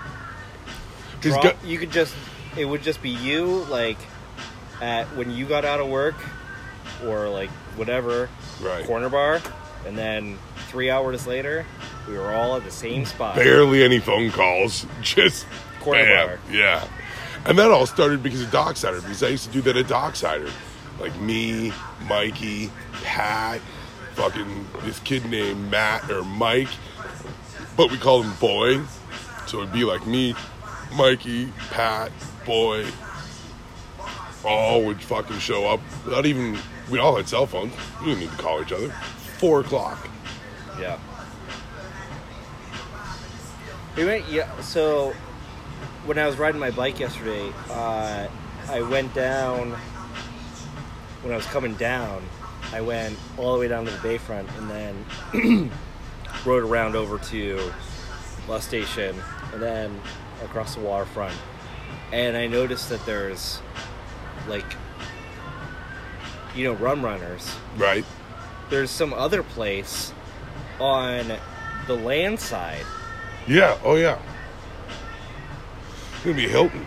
Because 1.21 1.37
drop, 1.41 1.57
you 1.63 1.77
could 1.77 1.91
just 1.91 2.15
it 2.57 2.65
would 2.65 2.81
just 2.81 3.01
be 3.01 3.09
you 3.09 3.65
like 3.69 3.97
at 4.81 5.05
when 5.15 5.31
you 5.31 5.45
got 5.45 5.65
out 5.65 5.79
of 5.79 5.87
work 5.87 6.15
or 7.05 7.29
like 7.29 7.49
whatever 7.75 8.29
right, 8.61 8.85
corner 8.85 9.09
bar 9.09 9.41
and 9.85 9.97
then 9.97 10.37
3 10.69 10.89
hours 10.89 11.25
later 11.27 11.65
we 12.07 12.17
were 12.17 12.33
all 12.33 12.55
at 12.55 12.63
the 12.63 12.71
same 12.71 13.05
spot. 13.05 13.35
barely 13.35 13.83
any 13.83 13.99
phone 13.99 14.31
calls, 14.31 14.85
just 15.01 15.45
Corner 15.79 16.03
bam, 16.03 16.27
bar. 16.27 16.39
Yeah, 16.51 16.87
and 17.45 17.57
that 17.57 17.71
all 17.71 17.85
started 17.85 18.23
because 18.23 18.41
of 18.41 18.49
Docksider. 18.49 19.01
Because 19.01 19.23
I 19.23 19.29
used 19.29 19.45
to 19.45 19.51
do 19.51 19.61
that 19.61 19.77
at 19.77 19.85
Docksider, 19.85 20.51
like 20.99 21.15
me, 21.19 21.71
Mikey, 22.07 22.71
Pat, 23.03 23.61
fucking 24.13 24.67
this 24.83 24.99
kid 24.99 25.25
named 25.25 25.69
Matt 25.71 26.09
or 26.09 26.23
Mike, 26.23 26.69
but 27.77 27.91
we 27.91 27.97
called 27.97 28.25
him 28.25 28.33
Boy. 28.39 28.81
So 29.47 29.59
it'd 29.59 29.73
be 29.73 29.83
like 29.83 30.05
me, 30.07 30.35
Mikey, 30.95 31.51
Pat, 31.69 32.11
Boy, 32.45 32.85
all 34.43 34.83
would 34.83 35.01
fucking 35.01 35.37
show 35.37 35.67
up 35.67 35.79
Not 36.07 36.25
even. 36.25 36.57
We 36.89 36.99
all 36.99 37.15
had 37.15 37.27
cell 37.27 37.45
phones. 37.45 37.73
We 37.99 38.07
didn't 38.07 38.21
need 38.21 38.31
to 38.31 38.37
call 38.37 38.61
each 38.61 38.71
other. 38.71 38.89
Four 39.37 39.61
o'clock. 39.61 40.09
Yeah. 40.79 40.99
We 43.95 44.05
went, 44.05 44.27
yeah. 44.27 44.59
So 44.61 45.13
when 46.05 46.17
I 46.17 46.25
was 46.25 46.37
riding 46.37 46.59
my 46.59 46.71
bike 46.71 46.99
yesterday, 46.99 47.51
uh, 47.69 48.27
I 48.67 48.81
went 48.81 49.13
down. 49.13 49.71
When 51.21 51.33
I 51.33 51.37
was 51.37 51.45
coming 51.45 51.75
down, 51.75 52.23
I 52.73 52.81
went 52.81 53.17
all 53.37 53.53
the 53.53 53.59
way 53.59 53.67
down 53.67 53.85
to 53.85 53.91
the 53.91 53.97
bayfront 53.97 54.47
and 54.57 54.69
then 55.33 55.71
rode 56.45 56.63
around 56.63 56.95
over 56.95 57.19
to 57.19 57.71
bus 58.47 58.65
station 58.65 59.15
and 59.53 59.61
then 59.61 60.01
across 60.43 60.75
the 60.75 60.81
waterfront. 60.81 61.35
And 62.11 62.35
I 62.35 62.47
noticed 62.47 62.89
that 62.89 63.05
there's 63.05 63.59
like, 64.47 64.65
you 66.55 66.63
know, 66.65 66.73
rum 66.73 67.03
runners 67.03 67.55
Right. 67.77 68.03
there's 68.69 68.91
some 68.91 69.13
other 69.13 69.43
place 69.43 70.13
on 70.79 71.31
the 71.87 71.95
land 71.95 72.39
side. 72.39 72.85
Yeah. 73.47 73.77
Oh 73.83 73.95
yeah. 73.95 74.19
It's 76.15 76.23
gonna 76.25 76.35
be 76.35 76.47
Hilton. 76.47 76.85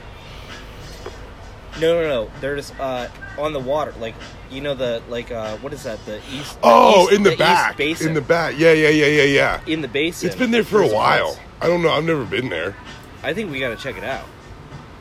No, 1.80 2.00
no, 2.02 2.08
no. 2.08 2.30
There's 2.40 2.70
uh 2.73 3.08
on 3.38 3.52
the 3.52 3.58
water, 3.61 3.92
like 3.99 4.14
you 4.50 4.61
know 4.61 4.75
the 4.75 5.02
like 5.08 5.32
uh 5.32 5.56
what 5.58 5.73
is 5.73 5.82
that? 5.84 6.04
The 6.06 6.18
east. 6.32 6.54
the 6.61 6.61
Oh, 6.62 7.04
east- 7.04 7.12
in 7.14 7.23
the, 7.25 7.30
east 7.30 7.38
back. 7.38 7.76
basin. 7.76 8.08
In 8.08 8.14
the 8.14 8.20
back. 8.20 8.54
Yeah, 8.58 8.73
yeah, 8.73 8.90
yeah, 8.90 9.06
yeah, 9.06 9.23
yeah. 9.25 9.61
in 9.66 9.80
the 9.80 9.88
basin. 9.88 10.28
It's 10.28 10.37
been 10.37 10.50
there 10.52 10.62
for 10.64 10.82
a 10.82 10.87
while. 10.88 11.28
once. 11.28 11.38
I 11.61 11.66
don't 11.66 11.82
know. 11.82 11.90
I've 11.90 12.04
never 12.04 12.25
been 12.25 12.49
there. 12.50 12.76
I 13.25 13.33
think 13.33 13.50
we 13.50 13.59
got 13.59 13.71
to 13.71 13.76
check 13.76 13.97
it 13.97 14.04
out. 14.04 14.26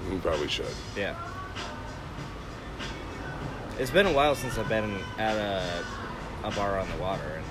You 0.10 0.18
probably 0.20 0.48
should. 0.48 0.66
Yeah. 0.98 1.16
It's 3.78 3.92
been 3.92 4.06
a 4.06 4.14
while 4.14 4.34
since 4.34 4.58
I've 4.58 4.70
been 4.70 4.98
at 5.18 5.36
a 5.36 5.86
a 6.44 6.52
bar 6.52 6.80
on 6.80 6.90
the 6.90 6.98
water. 6.98 7.24
And 7.24 7.46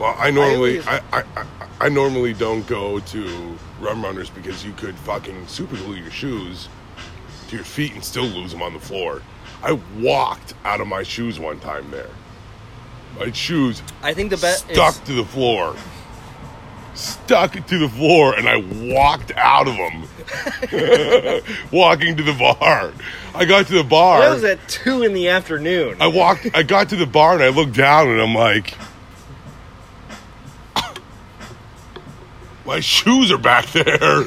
Well, 0.00 0.14
I 0.18 0.30
normally, 0.30 0.80
I, 0.82 1.00
I, 1.12 1.24
I, 1.36 1.46
I 1.80 1.88
normally 1.88 2.32
don't 2.32 2.66
go 2.66 2.98
to 3.00 3.58
rum 3.80 4.02
runners 4.02 4.30
because 4.30 4.64
you 4.64 4.72
could 4.72 4.94
fucking 4.96 5.46
super 5.46 5.76
glue 5.76 5.96
your 5.96 6.10
shoes 6.10 6.68
to 7.48 7.56
your 7.56 7.64
feet 7.64 7.92
and 7.92 8.04
still 8.04 8.24
lose 8.24 8.50
them 8.50 8.62
on 8.62 8.72
the 8.72 8.80
floor. 8.80 9.22
I 9.62 9.78
walked 9.98 10.54
out 10.64 10.80
of 10.80 10.86
my 10.86 11.02
shoes 11.02 11.38
one 11.38 11.60
time 11.60 11.90
there. 11.90 12.10
My 13.18 13.30
shoes 13.30 13.82
I 14.02 14.12
think 14.12 14.30
the 14.30 14.36
best 14.36 14.68
stuck 14.70 15.02
to 15.04 15.12
the 15.12 15.24
floor. 15.24 15.76
Stuck 16.94 17.52
to 17.52 17.78
the 17.78 17.88
floor, 17.88 18.34
and 18.34 18.48
I 18.48 18.56
walked 18.56 19.32
out 19.36 19.68
of 19.68 19.76
them, 19.76 20.08
walking 21.72 22.16
to 22.16 22.22
the 22.22 22.32
bar. 22.32 22.92
I 23.34 23.44
got 23.44 23.66
to 23.66 23.74
the 23.74 23.84
bar. 23.84 24.20
That 24.20 24.34
was 24.34 24.44
at 24.44 24.66
two 24.68 25.02
in 25.02 25.12
the 25.12 25.28
afternoon. 25.28 25.96
I 26.00 26.06
walked. 26.06 26.48
I 26.54 26.62
got 26.62 26.88
to 26.90 26.96
the 26.96 27.06
bar 27.06 27.34
and 27.34 27.42
I 27.42 27.48
looked 27.48 27.74
down 27.74 28.08
and 28.08 28.20
I'm 28.20 28.34
like, 28.34 28.74
my 32.64 32.80
shoes 32.80 33.32
are 33.32 33.38
back 33.38 33.66
there. 33.72 34.24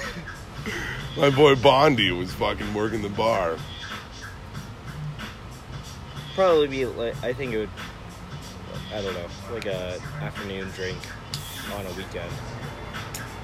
My 1.17 1.29
boy 1.29 1.55
Bondi 1.55 2.11
was 2.11 2.33
fucking 2.33 2.73
working 2.73 3.01
the 3.01 3.09
bar. 3.09 3.57
Probably 6.35 6.67
be 6.67 6.85
like 6.85 7.15
I 7.23 7.33
think 7.33 7.53
it 7.53 7.59
would. 7.59 7.69
I 8.93 9.01
don't 9.01 9.13
know, 9.13 9.25
like 9.53 9.65
a 9.65 9.99
afternoon 10.21 10.69
drink 10.75 10.97
on 11.75 11.85
a 11.85 11.91
weekend. 11.93 12.31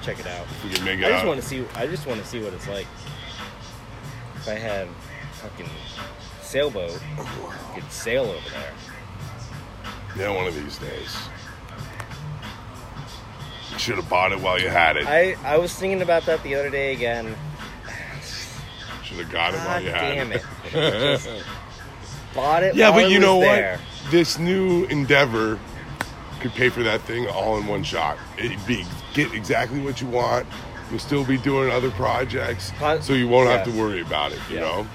Check 0.04 0.20
it 0.20 0.26
out. 0.26 0.46
We 0.62 0.70
can 0.70 0.84
make 0.84 0.98
it 1.00 1.06
I 1.06 1.08
just 1.10 1.22
out. 1.22 1.28
want 1.28 1.40
to 1.40 1.46
see. 1.46 1.64
I 1.74 1.86
just 1.86 2.06
want 2.06 2.20
to 2.20 2.26
see 2.26 2.42
what 2.42 2.52
it's 2.52 2.68
like. 2.68 2.86
If 4.36 4.48
I 4.48 4.54
had 4.54 4.86
fucking 5.40 5.70
sailboat, 6.42 7.00
oh, 7.18 7.70
I 7.72 7.80
could 7.80 7.90
sail 7.90 8.24
over 8.24 8.50
there. 8.50 8.72
Yeah, 10.18 10.36
one 10.36 10.46
of 10.46 10.54
these 10.54 10.76
days. 10.76 11.16
You 13.72 13.78
should 13.78 13.96
have 13.96 14.08
bought 14.10 14.32
it 14.32 14.40
while 14.40 14.60
you 14.60 14.68
had 14.68 14.98
it. 14.98 15.06
I 15.06 15.36
I 15.42 15.56
was 15.56 15.74
thinking 15.74 16.02
about 16.02 16.26
that 16.26 16.42
the 16.42 16.54
other 16.54 16.68
day 16.68 16.92
again. 16.92 17.34
Should 19.02 19.16
have 19.18 19.30
got 19.32 19.54
it 19.54 19.58
while 19.60 19.82
you 19.82 19.90
had 19.90 20.04
it. 20.04 20.14
damn 20.14 20.32
it. 20.32 20.42
it! 20.74 21.44
Bought 22.34 22.62
it. 22.62 22.74
yeah, 22.74 22.90
but 22.90 23.04
it 23.04 23.10
you 23.10 23.20
know 23.20 23.40
there. 23.40 23.78
what? 23.78 24.10
This 24.12 24.38
new 24.38 24.84
endeavor 24.84 25.58
could 26.40 26.52
pay 26.52 26.68
for 26.68 26.82
that 26.82 27.00
thing 27.02 27.26
all 27.28 27.56
in 27.56 27.66
one 27.66 27.82
shot. 27.82 28.18
It'd 28.36 28.64
be 28.66 28.84
get 29.14 29.32
exactly 29.32 29.80
what 29.80 30.00
you 30.00 30.06
want. 30.08 30.46
You'll 30.90 30.98
still 30.98 31.24
be 31.24 31.38
doing 31.38 31.70
other 31.70 31.90
projects, 31.92 32.72
so 33.00 33.14
you 33.14 33.26
won't 33.26 33.48
have 33.48 33.64
to 33.64 33.70
worry 33.70 34.02
about 34.02 34.32
it. 34.32 34.38
You 34.50 34.56
Yeah. 34.56 34.60
know, 34.62 34.86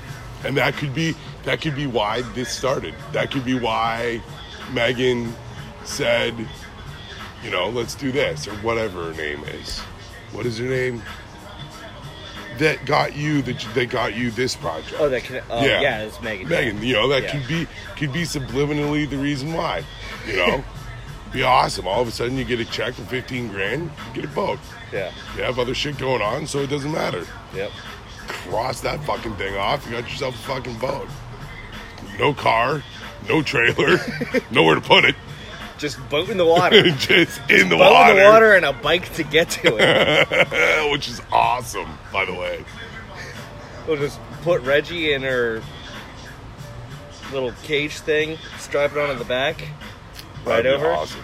and 0.43 0.55
that 0.57 0.77
could 0.77 0.93
be 0.93 1.15
that 1.45 1.61
could 1.61 1.75
be 1.75 1.87
why 1.87 2.21
this 2.35 2.49
started. 2.49 2.93
That 3.13 3.31
could 3.31 3.43
be 3.45 3.55
why 3.57 4.21
Megan 4.71 5.33
said, 5.85 6.35
you 7.43 7.49
know, 7.49 7.69
let's 7.69 7.95
do 7.95 8.11
this 8.11 8.47
or 8.47 8.51
whatever 8.57 9.05
her 9.05 9.13
name 9.13 9.43
is. 9.45 9.79
What 10.31 10.45
is 10.45 10.59
her 10.59 10.65
name? 10.65 11.01
That 12.59 12.85
got 12.85 13.15
you 13.15 13.41
that 13.43 13.65
that 13.73 13.89
got 13.89 14.15
you 14.15 14.31
this 14.31 14.55
project. 14.55 14.95
Oh, 14.99 15.07
that 15.09 15.23
can. 15.23 15.41
Oh, 15.49 15.65
Yeah. 15.65 15.81
yeah. 15.81 16.01
it's 16.01 16.21
Megan. 16.21 16.49
Megan, 16.49 16.83
you 16.83 16.93
know, 16.93 17.07
that 17.07 17.23
Yeah. 17.23 17.31
could 17.31 17.47
be 17.47 17.67
could 17.97 18.13
be 18.13 18.23
subliminally 18.23 19.09
the 19.09 19.17
reason 19.17 19.53
why. 19.53 19.83
You 20.27 20.35
know? 20.35 20.63
be 21.31 21.43
awesome. 21.43 21.87
All 21.87 22.01
of 22.01 22.07
a 22.07 22.11
sudden 22.11 22.37
you 22.37 22.43
get 22.43 22.59
a 22.59 22.65
check 22.65 22.93
for 22.93 23.03
fifteen 23.03 23.49
grand, 23.49 23.91
you 24.13 24.21
get 24.21 24.25
a 24.31 24.33
boat. 24.33 24.59
Yeah. 24.91 25.11
You 25.35 25.43
have 25.43 25.59
other 25.59 25.73
shit 25.75 25.97
going 25.97 26.21
on, 26.21 26.47
so 26.47 26.59
it 26.59 26.69
doesn't 26.69 26.91
matter. 26.91 27.25
Yep. 27.55 27.71
Cross 28.27 28.81
that 28.81 29.03
fucking 29.03 29.35
thing 29.35 29.55
off, 29.55 29.85
you 29.85 29.91
got 29.93 30.09
yourself 30.09 30.35
a 30.35 30.47
fucking 30.47 30.77
boat. 30.79 31.07
No 32.17 32.33
car, 32.33 32.83
no 33.27 33.41
trailer, 33.41 33.97
nowhere 34.51 34.75
to 34.75 34.81
put 34.81 35.05
it. 35.05 35.15
Just 35.77 35.97
boat 36.09 36.29
in 36.29 36.37
the 36.37 36.45
water. 36.45 36.83
Just 36.91 37.39
in 37.49 37.69
the 37.69 37.77
boat 37.77 37.93
water. 37.93 38.11
in 38.11 38.17
the 38.17 38.29
water 38.29 38.53
and 38.53 38.65
a 38.65 38.73
bike 38.73 39.13
to 39.13 39.23
get 39.23 39.49
to 39.51 39.77
it. 39.79 40.91
Which 40.91 41.07
is 41.07 41.21
awesome, 41.31 41.87
by 42.11 42.25
the 42.25 42.33
way. 42.33 42.65
we'll 43.87 43.97
just 43.97 44.19
put 44.41 44.61
Reggie 44.63 45.13
in 45.13 45.21
her 45.21 45.61
little 47.31 47.53
cage 47.63 47.99
thing, 47.99 48.37
strap 48.57 48.91
it 48.91 48.97
on 48.97 49.09
onto 49.09 49.19
the 49.19 49.25
back, 49.25 49.63
right 50.45 50.63
be 50.63 50.69
over. 50.69 50.91
Awesome. 50.91 51.21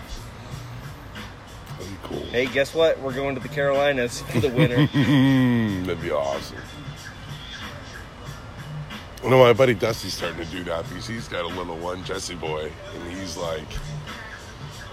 That'd 1.77 1.87
be 1.91 1.97
cool. 2.03 2.23
Hey, 2.27 2.45
guess 2.45 2.73
what? 2.73 2.99
We're 2.99 3.13
going 3.13 3.35
to 3.35 3.41
the 3.41 3.49
Carolinas 3.49 4.21
for 4.21 4.39
the 4.39 4.49
winter. 4.49 4.75
That'd 5.85 6.01
be 6.01 6.11
awesome. 6.11 6.57
You 9.23 9.29
know, 9.31 9.39
my 9.39 9.53
buddy 9.53 9.73
Dusty's 9.73 10.13
starting 10.13 10.37
to 10.45 10.51
do 10.51 10.63
that 10.65 10.87
because 10.87 11.07
he's 11.07 11.27
got 11.27 11.45
a 11.45 11.47
little 11.47 11.77
one, 11.77 12.03
Jesse 12.03 12.35
boy, 12.35 12.71
and 12.93 13.17
he's 13.17 13.35
like, 13.37 13.65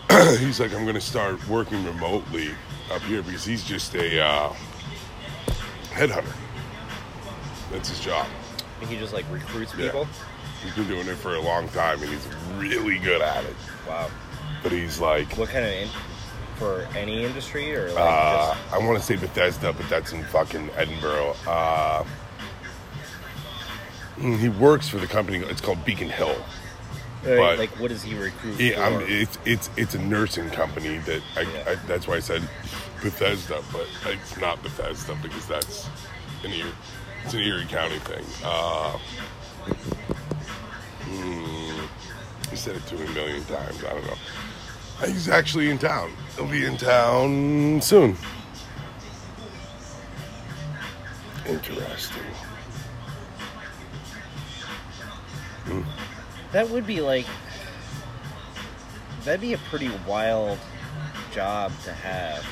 he's 0.38 0.58
like, 0.58 0.72
I'm 0.74 0.84
going 0.84 0.94
to 0.94 1.00
start 1.02 1.46
working 1.48 1.84
remotely 1.84 2.50
up 2.90 3.02
here 3.02 3.22
because 3.22 3.44
he's 3.44 3.62
just 3.62 3.94
a 3.94 4.24
uh, 4.24 4.52
headhunter. 5.90 6.32
That's 7.70 7.90
his 7.90 8.00
job. 8.00 8.26
and 8.80 8.88
he 8.88 8.96
just 8.98 9.12
like 9.12 9.26
recruits 9.30 9.74
Yeah. 9.76 9.86
people. 9.86 10.08
He's 10.64 10.74
been 10.74 10.86
doing 10.88 11.08
it 11.08 11.16
for 11.16 11.34
a 11.34 11.40
long 11.40 11.68
time 11.68 12.00
and 12.02 12.08
he's 12.10 12.26
really 12.56 12.98
good 12.98 13.20
at 13.20 13.44
it. 13.44 13.56
Wow. 13.88 14.10
But 14.62 14.72
he's 14.72 15.00
like, 15.00 15.36
What 15.36 15.48
kind 15.48 15.64
of 15.64 15.72
in- 15.72 15.88
for 16.56 16.86
any 16.96 17.24
industry 17.24 17.74
or 17.74 17.88
like 17.88 17.98
uh, 17.98 18.54
I 18.72 18.78
want 18.78 18.96
to 18.98 19.04
say 19.04 19.16
Bethesda, 19.16 19.72
but 19.72 19.88
that's 19.88 20.12
in 20.12 20.22
fucking 20.24 20.68
Edinboro. 20.70 21.34
Uh, 21.46 22.04
mm, 24.18 24.38
he 24.38 24.48
works 24.48 24.88
for 24.88 24.98
the 24.98 25.06
company. 25.06 25.38
It's 25.38 25.60
called 25.60 25.84
Beacon 25.84 26.10
Hill. 26.10 26.36
just 27.24 27.36
but- 27.36 27.58
like 27.58 27.70
what 27.80 27.88
does 27.88 28.02
he 28.02 28.14
recruit 28.16 28.60
Yeah, 28.60 29.00
it's 29.00 29.38
it's 29.44 29.70
it's 29.76 29.94
a 29.94 29.98
nursing 30.00 30.50
company 30.50 30.98
that 30.98 31.22
I, 31.36 31.40
Yeah. 31.40 31.64
I, 31.66 31.74
that's 31.88 32.06
why 32.06 32.16
I 32.16 32.20
said 32.20 32.42
Bethesda, 33.02 33.60
but 33.72 33.88
it's 34.06 34.36
not 34.36 34.62
Bethesda 34.62 35.16
because 35.22 35.46
that's 35.48 35.88
an 36.44 36.52
Erie, 36.52 36.70
it's 37.24 37.34
an 37.34 37.40
Erie 37.40 37.64
County 37.66 37.98
thing. 38.00 38.24
Uh, 38.44 38.98
hmm, 41.08 41.51
he 42.52 42.58
said 42.58 42.76
it 42.76 42.86
to 42.86 42.94
me 42.96 43.06
a 43.06 43.10
million 43.12 43.42
times. 43.46 43.82
I 43.82 43.94
don't 43.94 44.06
know. 44.06 45.06
He's 45.06 45.28
actually 45.30 45.70
in 45.70 45.78
town. 45.78 46.12
He'll 46.36 46.46
be 46.46 46.66
in 46.66 46.76
town 46.76 47.80
soon. 47.80 48.14
Interesting. 51.48 52.22
Hmm. 55.64 55.80
That 56.52 56.68
would 56.68 56.86
be 56.86 57.00
like 57.00 57.26
that'd 59.24 59.40
be 59.40 59.54
a 59.54 59.58
pretty 59.58 59.90
wild 60.06 60.58
job 61.32 61.72
to 61.84 61.92
have. 61.92 62.44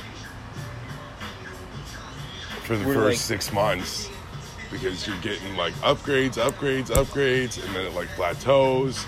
for 2.65 2.77
the 2.77 2.87
We're 2.87 2.95
first 2.95 3.05
like- 3.07 3.17
six 3.19 3.53
months 3.53 4.09
because 4.71 5.05
you're 5.07 5.19
getting 5.19 5.57
like 5.57 5.75
upgrades, 5.83 6.35
upgrades, 6.37 6.87
upgrades, 6.87 7.63
and 7.65 7.75
then 7.75 7.85
it 7.87 7.95
like 7.95 8.09
plateaus, 8.11 9.05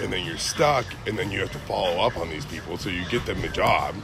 and 0.00 0.12
then 0.12 0.24
you're 0.26 0.38
stuck, 0.38 0.86
and 1.06 1.18
then 1.18 1.30
you 1.30 1.40
have 1.40 1.52
to 1.52 1.58
follow 1.60 1.98
up 2.00 2.16
on 2.16 2.28
these 2.30 2.46
people. 2.46 2.78
So 2.78 2.88
you 2.90 3.04
get 3.06 3.26
them 3.26 3.40
the 3.40 3.48
job, 3.48 3.94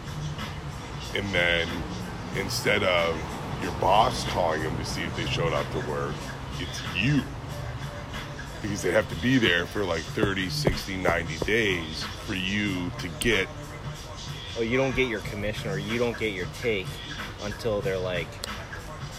and 1.14 1.26
then 1.34 1.68
instead 2.36 2.82
of 2.82 3.16
your 3.62 3.72
boss 3.80 4.24
calling 4.28 4.62
them 4.62 4.76
to 4.76 4.84
see 4.84 5.02
if 5.02 5.16
they 5.16 5.26
showed 5.26 5.52
up 5.52 5.70
to 5.72 5.78
work, 5.90 6.14
it's 6.58 6.80
you. 6.96 7.22
Because 8.62 8.82
they 8.82 8.90
have 8.92 9.08
to 9.10 9.16
be 9.22 9.38
there 9.38 9.66
for 9.66 9.84
like 9.84 10.02
30, 10.02 10.48
60, 10.50 10.96
90 10.96 11.44
days 11.44 12.02
for 12.26 12.34
you 12.34 12.90
to 12.98 13.08
get 13.20 13.48
Oh, 14.58 14.62
you 14.62 14.78
don't 14.78 14.96
get 14.96 15.08
your 15.08 15.20
commission 15.20 15.70
or 15.70 15.76
you 15.76 15.98
don't 15.98 16.18
get 16.18 16.32
your 16.32 16.46
take 16.62 16.86
until 17.42 17.82
they're 17.82 17.98
like 17.98 18.26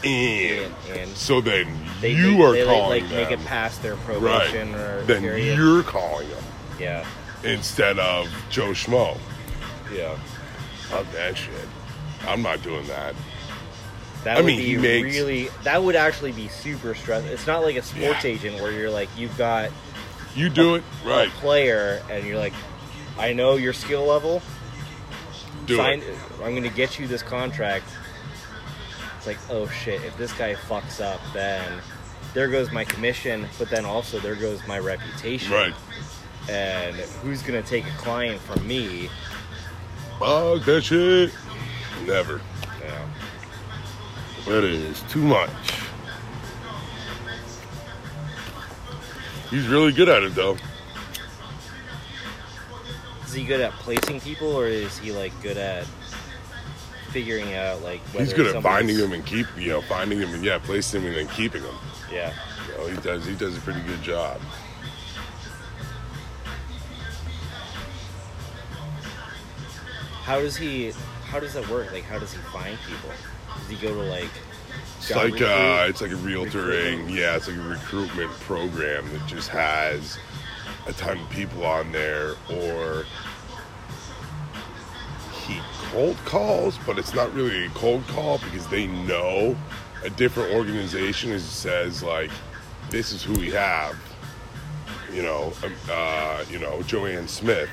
in. 0.04 0.64
in 0.64 0.98
and 0.98 1.10
So 1.16 1.40
then 1.42 1.68
they 2.02 2.12
you 2.14 2.32
make, 2.32 2.40
are 2.42 2.52
they, 2.54 2.66
calling 2.66 3.02
like 3.02 3.10
them. 3.12 3.30
make 3.30 3.32
it 3.40 3.46
past 3.46 3.84
their 3.84 3.94
right. 3.94 4.04
probation 4.04 4.74
or 4.74 5.04
Then 5.04 5.22
period. 5.22 5.56
you're 5.58 5.84
calling 5.84 6.28
them 6.30 6.44
yeah. 6.80 7.06
instead 7.44 8.00
of 8.00 8.28
Joe 8.50 8.70
Schmo. 8.72 9.18
Yeah. 9.94 10.18
Fuck 10.90 11.12
that 11.14 11.38
shit. 11.38 11.54
I'm 12.28 12.42
not 12.42 12.62
doing 12.64 12.86
that. 12.88 13.14
That 14.24 14.38
I 14.38 14.42
would 14.42 14.48
mean, 14.48 14.58
be 14.58 14.66
he 14.66 14.78
makes- 14.78 15.16
really 15.16 15.50
that 15.64 15.82
would 15.84 15.96
actually 15.96 16.32
be 16.32 16.48
super 16.48 16.96
stressful. 16.96 17.32
It's 17.32 17.48
not 17.48 17.64
like 17.64 17.76
a 17.76 17.82
sports 17.84 18.24
Yeah. 18.24 18.32
agent 18.32 18.62
where 18.62 18.72
you're 18.72 18.90
like 18.90 19.10
you've 19.18 19.38
got 19.38 19.70
You 20.36 20.50
do 20.50 20.76
it 20.76 20.84
right. 21.06 21.28
a 21.28 21.32
player 21.32 22.02
and 22.10 22.26
you're 22.26 22.38
like 22.38 22.54
I 23.18 23.34
know 23.34 23.56
your 23.56 23.74
skill 23.74 24.06
level. 24.06 24.42
Do 25.66 25.78
sign, 25.78 26.00
it. 26.00 26.18
I'm 26.44 26.52
going 26.52 26.64
to 26.64 26.70
get 26.70 26.98
you 27.00 27.08
this 27.08 27.24
contract. 27.24 27.86
It's 29.18 29.28
like, 29.28 29.38
oh 29.50 29.68
shit, 29.68 30.02
if 30.04 30.16
this 30.18 30.32
guy 30.34 30.54
fucks 30.56 31.02
up, 31.02 31.20
then 31.34 31.82
there 32.34 32.48
goes 32.48 32.72
my 32.72 32.86
commission, 32.86 33.48
but 33.58 33.70
then 33.70 33.84
also 33.84 34.20
there 34.20 34.36
goes 34.36 34.66
my 34.68 34.80
reputation. 34.80 35.52
Right. 35.52 35.74
And 36.50 36.96
who's 36.96 37.42
to 37.62 37.62
take 37.62 37.86
a 37.86 37.98
client 37.98 38.40
from 38.42 38.66
me? 38.68 39.10
Fuck 40.20 40.64
that 40.66 40.82
shit. 40.84 41.32
Never. 42.06 42.38
Know, 42.38 43.06
That 44.46 44.64
is 44.64 45.02
too 45.04 45.22
much. 45.22 45.50
He's 49.50 49.68
really 49.68 49.92
good 49.94 50.10
at 50.10 50.24
it 50.24 50.36
though. 50.36 50.58
is 53.26 53.34
he 53.34 53.46
good 53.46 53.62
at 53.62 53.72
placing 53.74 54.20
people, 54.20 54.52
or 54.52 54.68
is 54.68 54.98
he 54.98 55.12
like 55.12 55.32
good 55.42 55.58
at 55.58 55.86
figuring 57.12 57.56
out 57.56 57.82
like 57.82 58.06
He's 58.10 58.34
good 58.34 58.56
at 58.56 58.62
finding 58.62 58.98
them 58.98 59.14
and 59.14 59.26
keep 59.26 59.48
you 59.58 59.70
know, 59.70 59.82
finding 59.82 60.20
them 60.20 60.34
and 60.34 60.44
yeah, 60.44 60.60
placing 60.60 61.02
them 61.02 61.10
and 61.10 61.18
then 61.18 61.36
keeping 61.36 61.62
them. 61.62 61.76
Yeah. 62.12 62.34
You 62.68 62.78
know, 62.78 62.88
he 62.88 62.98
does 62.98 63.26
he 63.26 63.36
does 63.36 63.58
a 63.58 63.62
pretty 63.62 63.82
good 63.82 64.02
job. 64.02 64.42
How 70.28 70.42
does 70.42 70.58
he? 70.58 70.92
how 71.28 71.40
does 71.40 71.54
that 71.54 71.70
work? 71.70 71.90
Like, 71.94 72.04
how 72.04 72.20
does 72.20 72.34
he 72.34 72.40
find 72.40 72.78
people? 72.86 73.10
Does 73.56 73.70
he 73.70 73.78
go 73.78 73.94
to 73.94 74.02
like? 74.02 74.30
It's 74.98 75.10
like 75.10 75.32
recruit? 75.32 75.48
uh, 75.48 75.86
it's 75.88 76.02
like 76.02 76.12
a 76.12 76.16
realtoring, 76.16 77.10
yeah, 77.10 77.38
it's 77.38 77.48
like 77.48 77.56
a 77.56 77.62
recruitment 77.62 78.30
program 78.42 79.10
that 79.14 79.26
just 79.26 79.48
has 79.48 80.18
a 80.86 80.92
ton 80.92 81.18
of 81.18 81.30
people 81.30 81.66
on 81.66 81.94
there, 81.94 82.34
or 82.52 83.06
he 85.46 85.62
cold 85.92 86.18
calls, 86.26 86.78
but 86.86 87.00
it's 87.00 87.14
not 87.14 87.34
really 87.34 87.66
a 87.66 87.70
cold 87.70 88.06
call 88.08 88.40
because 88.40 88.68
they 88.68 88.88
know 88.88 89.56
a 90.04 90.10
different 90.10 90.54
organization 90.54 91.32
is 91.32 91.46
says 91.46 92.04
like, 92.04 92.32
this 92.90 93.14
is 93.14 93.24
who 93.24 93.32
we 93.36 93.50
have. 93.52 93.96
You 95.14 95.24
know, 95.24 95.54
um, 95.64 95.74
uh, 95.90 96.44
you 96.50 96.60
know, 96.60 96.82
Joanne 96.82 97.30
Smith 97.30 97.70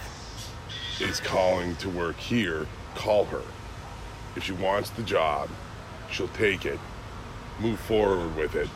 is 1.01 1.21
calling 1.21 1.77
to 1.77 1.89
work 1.89 2.17
here. 2.17 2.67
Call 2.95 3.25
her. 3.27 3.43
If 4.37 4.45
she 4.45 4.53
wants 4.53 4.91
the 4.91 5.03
job, 5.03 5.49
she'll 6.11 6.29
take 6.29 6.67
it 6.67 6.79
move 7.61 7.79
forward 7.81 8.35
with 8.37 8.55
it, 8.55 8.69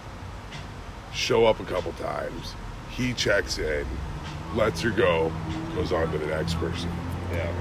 show 1.12 1.46
up 1.46 1.60
a 1.60 1.64
couple 1.64 1.92
times. 1.92 2.54
He 2.90 3.12
checks 3.12 3.58
in, 3.58 3.86
lets 4.54 4.80
her 4.82 4.90
go, 4.90 5.32
goes 5.74 5.92
on 5.92 6.10
to 6.12 6.18
the 6.18 6.26
next 6.26 6.54
person. 6.54 6.90
yeah. 7.32 7.52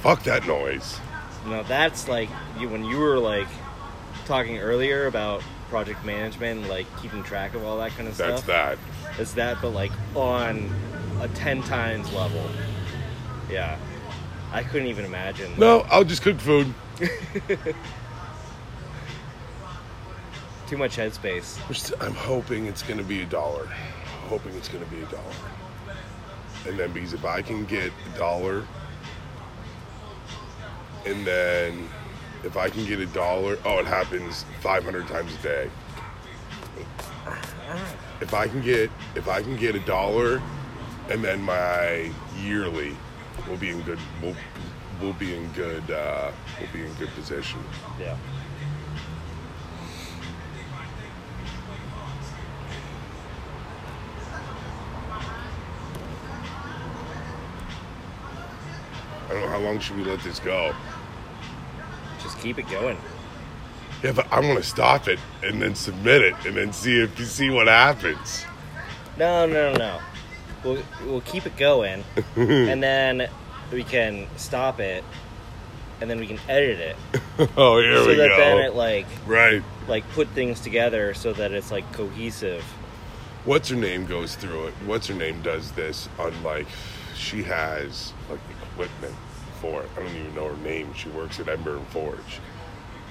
Fuck 0.00 0.24
that 0.24 0.46
noise. 0.46 0.98
No, 1.46 1.62
that's 1.62 2.08
like 2.08 2.28
you 2.58 2.68
when 2.68 2.84
you 2.84 2.98
were 2.98 3.18
like 3.18 3.46
talking 4.24 4.58
earlier 4.58 5.06
about 5.06 5.42
project 5.68 6.04
management, 6.04 6.68
like 6.68 6.86
keeping 7.00 7.22
track 7.22 7.54
of 7.54 7.64
all 7.64 7.78
that 7.78 7.92
kind 7.92 8.08
of 8.08 8.14
stuff. 8.14 8.44
That's 8.44 8.78
stuff. 8.78 8.78
that. 9.04 9.20
It's 9.20 9.32
that, 9.34 9.58
but 9.62 9.70
like 9.70 9.92
on 10.16 10.70
a 11.22 11.28
ten 11.28 11.62
times 11.62 12.12
level. 12.12 12.44
Yeah, 13.48 13.78
I 14.52 14.62
couldn't 14.64 14.88
even 14.88 15.04
imagine. 15.04 15.52
No, 15.58 15.86
I'll 15.90 16.04
just 16.04 16.22
cook 16.22 16.38
food. 16.38 16.74
Too 20.66 20.76
much 20.76 20.96
headspace. 20.96 21.58
We're 21.68 21.74
st- 21.74 22.02
I'm 22.02 22.14
hoping 22.14 22.66
it's 22.66 22.82
going 22.82 22.98
to 22.98 23.04
be 23.04 23.22
a 23.22 23.26
dollar. 23.26 23.66
Hoping 24.28 24.54
it's 24.54 24.68
going 24.68 24.84
to 24.84 24.90
be 24.90 25.00
a 25.02 25.06
dollar. 25.06 25.22
And 26.66 26.78
then 26.78 26.92
because 26.92 27.12
if 27.12 27.24
I 27.24 27.42
can 27.42 27.64
get 27.66 27.92
a 28.14 28.18
dollar, 28.18 28.66
and 31.06 31.26
then 31.26 31.88
if 32.42 32.56
I 32.56 32.68
can 32.68 32.84
get 32.84 32.98
a 33.00 33.06
dollar, 33.06 33.58
oh, 33.64 33.78
it 33.78 33.86
happens 33.86 34.44
500 34.60 35.06
times 35.06 35.32
a 35.34 35.42
day. 35.42 35.70
If 38.20 38.34
I 38.34 38.48
can 38.48 38.60
get 38.62 38.90
if 39.14 39.28
I 39.28 39.42
can 39.42 39.56
get 39.56 39.74
a 39.74 39.80
dollar, 39.80 40.40
and 41.10 41.22
then 41.22 41.42
my 41.42 42.10
yearly 42.42 42.96
will 43.48 43.56
be 43.56 43.70
in 43.70 43.80
good 43.82 43.98
will 44.22 44.36
will 45.00 45.12
be 45.14 45.34
in 45.34 45.50
good 45.52 45.90
uh, 45.90 46.30
will 46.60 46.68
be 46.72 46.84
in 46.84 46.94
good 46.94 47.10
position. 47.10 47.60
Yeah. 48.00 48.16
I 59.28 59.34
don't 59.34 59.42
know 59.42 59.48
how 59.48 59.58
long 59.58 59.80
should 59.80 59.96
we 59.96 60.04
let 60.04 60.20
this 60.20 60.38
go. 60.38 60.74
Just 62.22 62.38
keep 62.38 62.58
it 62.58 62.68
going. 62.68 62.98
Yeah, 64.02 64.12
but 64.12 64.30
I 64.30 64.40
want 64.40 64.58
to 64.58 64.64
stop 64.64 65.08
it 65.08 65.18
and 65.42 65.62
then 65.62 65.74
submit 65.74 66.22
it 66.22 66.34
and 66.44 66.56
then 66.56 66.72
see 66.72 67.00
if 67.00 67.18
you 67.18 67.24
see 67.24 67.48
what 67.48 67.68
happens. 67.68 68.44
No, 69.16 69.46
no, 69.46 69.72
no, 69.72 69.78
no. 69.78 70.00
We'll 70.64 70.82
we'll 71.04 71.20
keep 71.22 71.46
it 71.46 71.56
going, 71.56 72.04
and 72.36 72.82
then 72.82 73.28
we 73.72 73.84
can 73.84 74.26
stop 74.36 74.80
it, 74.80 75.04
and 76.00 76.10
then 76.10 76.18
we 76.18 76.26
can 76.26 76.38
edit 76.48 76.78
it 76.80 76.96
oh, 77.56 77.80
here 77.80 77.96
so 77.96 78.08
we 78.08 78.14
that 78.16 78.28
go. 78.28 78.36
then 78.36 78.58
it 78.58 78.74
like 78.74 79.06
right. 79.26 79.62
like 79.88 80.08
put 80.10 80.28
things 80.28 80.60
together 80.60 81.14
so 81.14 81.32
that 81.32 81.52
it's 81.52 81.70
like 81.70 81.90
cohesive. 81.92 82.64
What's 83.44 83.68
her 83.70 83.76
name 83.76 84.06
goes 84.06 84.34
through 84.34 84.66
it. 84.66 84.74
What's 84.86 85.06
her 85.08 85.14
name 85.14 85.42
does 85.42 85.72
this 85.72 86.08
on 86.18 86.40
like 86.42 86.66
she 87.14 87.42
has 87.44 88.12
like 88.28 88.40
equipment 88.72 89.14
for 89.60 89.82
it. 89.82 89.90
I 89.96 90.00
don't 90.00 90.14
even 90.16 90.34
know 90.34 90.48
her 90.48 90.62
name. 90.64 90.92
She 90.94 91.08
works 91.10 91.38
at 91.38 91.48
Ember 91.48 91.76
and 91.76 91.86
Forge. 91.88 92.40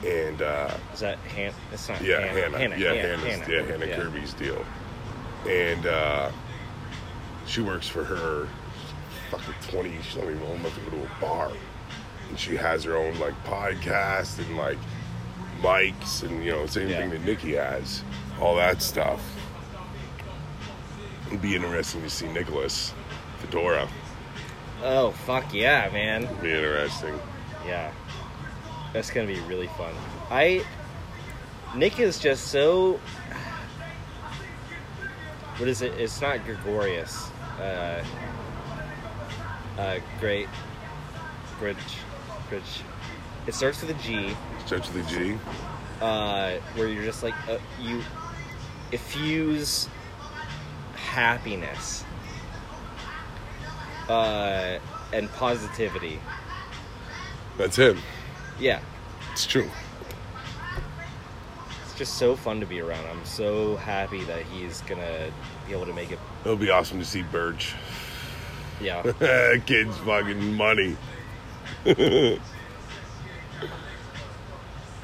And 0.06 0.42
uh 0.42 0.74
Is 0.94 1.00
that 1.00 1.18
Han? 1.36 1.54
It's 1.72 1.88
not 1.88 2.02
yeah, 2.02 2.20
Hannah. 2.20 2.42
Hannah. 2.42 2.58
Hannah. 2.58 2.78
Yeah, 2.78 2.94
yeah, 2.94 3.02
Hannah's, 3.02 3.40
Hannah. 3.40 3.54
yeah, 3.54 3.62
Hannah 3.64 3.96
Kirby's 3.96 4.34
deal. 4.34 4.66
And 5.48 5.86
uh 5.86 6.32
she 7.46 7.62
works 7.62 7.88
for 7.88 8.04
her 8.04 8.48
fucking 9.30 9.54
twenty 9.70 9.92
she's 10.04 10.16
not 10.18 10.26
even 10.26 10.42
old 10.44 10.60
enough 10.60 10.76
to 10.76 10.82
go 10.92 10.98
to 10.98 11.04
a 11.04 11.22
bar. 11.22 11.52
And 12.30 12.40
she 12.40 12.56
has 12.56 12.84
her 12.86 12.96
own 12.96 13.18
like 13.20 13.34
podcast 13.46 14.40
and 14.40 14.58
like 14.58 14.78
mics 15.62 16.24
and 16.24 16.44
you 16.44 16.52
know, 16.52 16.66
same 16.66 16.90
Yeah. 16.90 16.98
thing 17.00 17.10
that 17.12 17.24
Nikki 17.26 17.54
has. 17.56 18.04
All 18.40 18.56
that 18.56 18.82
stuff. 18.82 19.22
It'd 21.28 21.42
be 21.42 21.56
interesting 21.56 22.02
to 22.02 22.10
see 22.10 22.28
Nicholas 22.28 22.94
Fedora. 23.40 23.88
Oh 24.84 25.12
fuck 25.12 25.54
yeah, 25.54 25.90
man! 25.94 26.24
It'd 26.24 26.42
be 26.42 26.52
interesting. 26.52 27.18
Yeah, 27.66 27.92
that's 28.94 29.12
gonna 29.12 29.28
be 29.28 29.40
really 29.42 29.68
fun. 29.78 29.94
I 30.30 30.66
Nick 31.76 32.00
is 32.00 32.18
just 32.20 32.48
so. 32.48 33.00
What 35.62 35.70
is 35.70 35.84
it? 35.84 35.94
It's 36.00 36.20
not 36.20 36.44
Gregorius. 36.44 37.30
Uh, 37.60 38.04
uh, 39.78 40.00
great. 40.20 40.48
Bridge. 41.60 41.78
Bridge. 42.50 42.82
It 43.46 43.54
starts 43.54 43.80
with 43.84 43.92
a 43.92 44.02
G. 44.02 44.36
Stretch 44.66 44.88
of 44.88 44.96
the 44.96 45.04
G. 45.04 45.38
uh, 46.02 46.54
where 46.74 46.88
you're 46.88 47.04
just 47.04 47.22
like 47.22 47.36
uh, 47.48 47.60
you 47.80 48.02
effuse 48.92 49.88
happiness 50.96 52.06
uh, 54.10 54.80
and 55.14 55.32
positivity. 55.34 56.20
That's 57.60 57.76
him. 57.76 58.00
Yeah, 58.60 58.80
It's 59.32 59.46
true. 59.46 59.70
It's 62.02 62.10
just 62.10 62.20
so 62.20 62.36
fun 62.36 62.60
to 62.60 62.66
be 62.66 62.82
around. 62.82 63.06
I'm 63.08 63.24
so 63.26 63.76
happy 63.76 64.24
that 64.24 64.42
he's 64.44 64.82
gonna 64.82 65.32
be 65.68 65.74
able 65.74 65.86
to 65.86 65.94
make 65.94 66.12
it. 66.12 66.18
It'll 66.44 66.58
be 66.58 66.72
awesome 66.72 66.98
to 67.00 67.06
see 67.06 67.22
Birch. 67.22 67.76
Yeah, 68.82 69.04
Kids 69.66 69.96
fucking 70.00 70.56
money. 70.56 70.98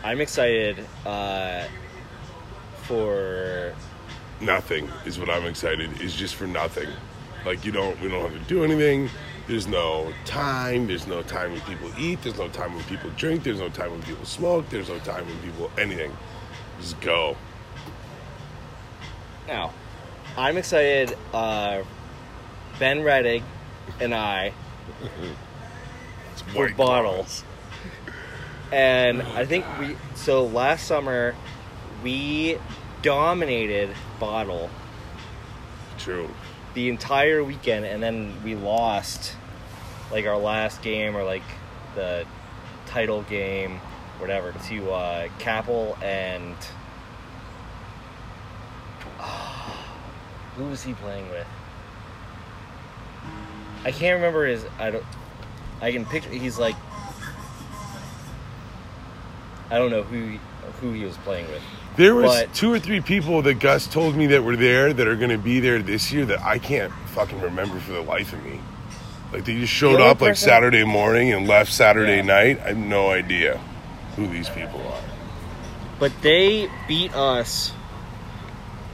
I'm 0.03 0.21
excited 0.21 0.85
uh, 1.05 1.65
for 2.83 3.75
nothing 4.41 4.89
is 5.05 5.19
what 5.19 5.29
I'm 5.29 5.45
excited 5.45 6.01
is 6.01 6.15
just 6.15 6.35
for 6.35 6.47
nothing. 6.47 6.89
Like 7.45 7.63
you 7.63 7.71
don't 7.71 7.99
we 8.01 8.09
don't 8.09 8.21
have 8.21 8.33
to 8.33 8.49
do 8.49 8.63
anything. 8.63 9.09
There's 9.47 9.67
no 9.67 10.11
time. 10.25 10.87
There's 10.87 11.07
no 11.07 11.21
time 11.21 11.51
when 11.51 11.61
people 11.61 11.91
eat. 11.99 12.23
There's 12.23 12.37
no 12.39 12.49
time 12.49 12.73
when 12.73 12.83
people 12.85 13.11
drink. 13.17 13.43
There's 13.43 13.59
no 13.59 13.69
time 13.69 13.91
when 13.91 14.01
people 14.01 14.25
smoke. 14.25 14.67
There's 14.69 14.89
no 14.89 14.97
time 14.99 15.25
when 15.27 15.37
people 15.39 15.69
anything. 15.77 16.11
Just 16.79 16.99
go. 17.01 17.35
now. 19.47 19.73
I'm 20.37 20.57
excited. 20.57 21.17
Uh, 21.33 21.81
ben 22.77 23.01
Reddick 23.01 23.41
and 23.99 24.13
I 24.13 24.53
For 26.53 26.69
bottles. 26.69 27.43
And 28.71 29.23
I 29.23 29.45
think 29.45 29.65
we 29.79 29.95
so 30.13 30.45
last 30.45 30.85
summer 30.85 31.33
we 32.03 32.59
dominated 33.01 33.89
bottle. 34.19 34.69
True. 35.97 36.29
the 36.75 36.89
entire 36.89 37.43
weekend 37.43 37.85
and 37.85 38.03
then 38.03 38.35
we 38.43 38.53
lost 38.53 39.33
like 40.11 40.27
our 40.27 40.37
last 40.37 40.83
game 40.83 41.17
or 41.17 41.23
like 41.23 41.41
the 41.95 42.23
title 42.85 43.23
game 43.23 43.81
whatever 44.19 44.51
to 44.67 44.91
uh 44.91 45.27
Capel 45.39 45.97
and 46.01 46.55
who 50.55 50.63
was 50.65 50.83
he 50.83 50.93
playing 50.95 51.29
with? 51.29 51.45
I 53.85 53.91
can't 53.91 54.15
remember 54.15 54.45
his 54.45 54.65
I 54.79 54.91
don't 54.91 55.05
I 55.81 55.91
can 55.91 56.05
picture 56.05 56.29
he's 56.29 56.57
like 56.57 56.75
I 59.69 59.77
don't 59.77 59.91
know 59.91 60.03
who 60.03 60.15
he, 60.27 60.39
who 60.81 60.93
he 60.93 61.03
was 61.03 61.17
playing 61.17 61.45
with. 61.49 61.61
There 61.97 62.15
was 62.15 62.31
But- 62.31 62.53
two 62.53 62.71
or 62.71 62.79
three 62.79 63.01
people 63.01 63.41
that 63.41 63.55
Gus 63.55 63.85
told 63.87 64.15
me 64.15 64.27
that 64.27 64.43
were 64.43 64.55
there 64.55 64.93
that 64.93 65.07
are 65.07 65.15
going 65.15 65.29
to 65.31 65.37
be 65.37 65.59
there 65.59 65.79
this 65.79 66.11
year 66.11 66.25
that 66.25 66.41
I 66.41 66.57
can't 66.57 66.93
fucking 67.07 67.41
remember 67.41 67.77
for 67.79 67.91
the 67.91 68.01
life 68.01 68.31
of 68.33 68.43
me. 68.45 68.59
Like 69.33 69.43
they 69.45 69.55
just 69.59 69.73
showed 69.73 69.99
up 69.99 70.21
like 70.21 70.37
Saturday 70.37 70.85
morning 70.85 71.33
and 71.33 71.47
left 71.47 71.71
Saturday 71.73 72.17
Yeah. 72.17 72.21
night. 72.21 72.59
I 72.63 72.69
have 72.69 72.77
no 72.77 73.09
idea 73.11 73.59
who 74.17 74.27
these 74.27 74.49
people 74.49 74.81
are. 74.81 75.01
But 75.99 76.11
they 76.21 76.69
beat 76.87 77.15
us 77.15 77.71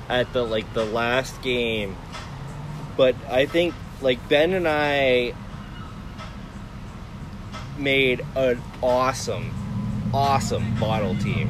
at 0.10 0.32
the 0.34 0.44
like 0.44 0.72
the 0.74 0.86
last 0.86 1.42
game. 1.42 1.96
But 2.96 3.16
I 3.30 3.48
think 3.48 3.74
like 4.02 4.30
Ben 4.30 4.54
and 4.54 4.68
I 4.68 5.34
made 7.78 8.24
an 8.36 8.62
awesome, 8.84 9.52
awesome 10.14 10.76
bottle 10.80 11.16
team, 11.16 11.50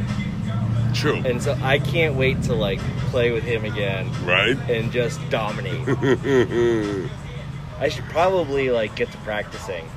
True. 0.93 1.17
and 1.25 1.43
so 1.43 1.57
I 1.61 1.79
can't 1.79 2.15
wait 2.15 2.41
to 2.43 2.53
like 2.53 2.79
play 3.09 3.31
with 3.31 3.43
him 3.43 3.65
again 3.65 4.09
right? 4.23 4.57
and 4.69 4.91
just 4.91 5.19
dominate. 5.29 5.81
I 7.79 7.89
should 7.89 8.05
probably 8.05 8.69
like 8.69 8.95
get 8.95 9.11
to 9.11 9.17
practicing. 9.17 9.89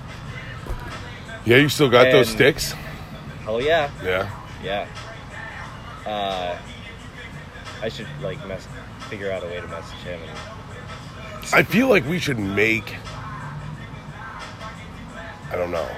yeah, 1.45 1.59
you 1.59 1.69
still 1.69 1.91
got 1.91 2.11
those 2.11 2.29
sticks? 2.29 2.75
Hell 3.47 3.63
yeah, 3.63 3.89
Yeah. 4.03 4.29
yeah. 4.61 4.89
Uh, 6.05 6.59
I 7.81 7.89
should 7.89 8.09
like 8.21 8.45
mess, 8.49 8.67
figure 9.09 9.31
out 9.31 9.45
a 9.45 9.47
way 9.47 9.61
to 9.61 9.69
message 9.69 9.99
him. 9.99 10.21
And, 10.21 11.55
I 11.55 11.63
feel 11.63 11.87
like 11.89 12.05
we 12.09 12.19
should 12.19 12.41
make. 12.41 12.97
I 15.53 15.55
don't 15.55 15.71
know. 15.71 15.89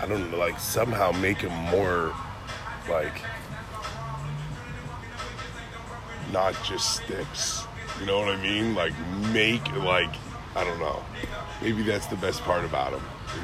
I 0.00 0.06
don't 0.06 0.30
know, 0.30 0.38
like 0.38 0.58
somehow 0.58 1.12
make 1.12 1.42
him 1.42 1.52
more 1.70 2.14
like 2.88 3.20
not 6.32 6.54
just 6.64 6.96
sticks. 6.96 7.66
You 8.00 8.06
know 8.06 8.20
what 8.20 8.28
I 8.30 8.42
mean? 8.42 8.74
Like 8.74 8.94
make 9.34 9.70
like 9.82 10.14
I 10.56 10.64
don't 10.64 10.78
know. 10.78 11.04
Maybe 11.60 11.82
that's 11.82 12.06
the 12.06 12.16
best 12.16 12.40
part 12.42 12.64
about 12.64 12.94
him. 12.94 13.02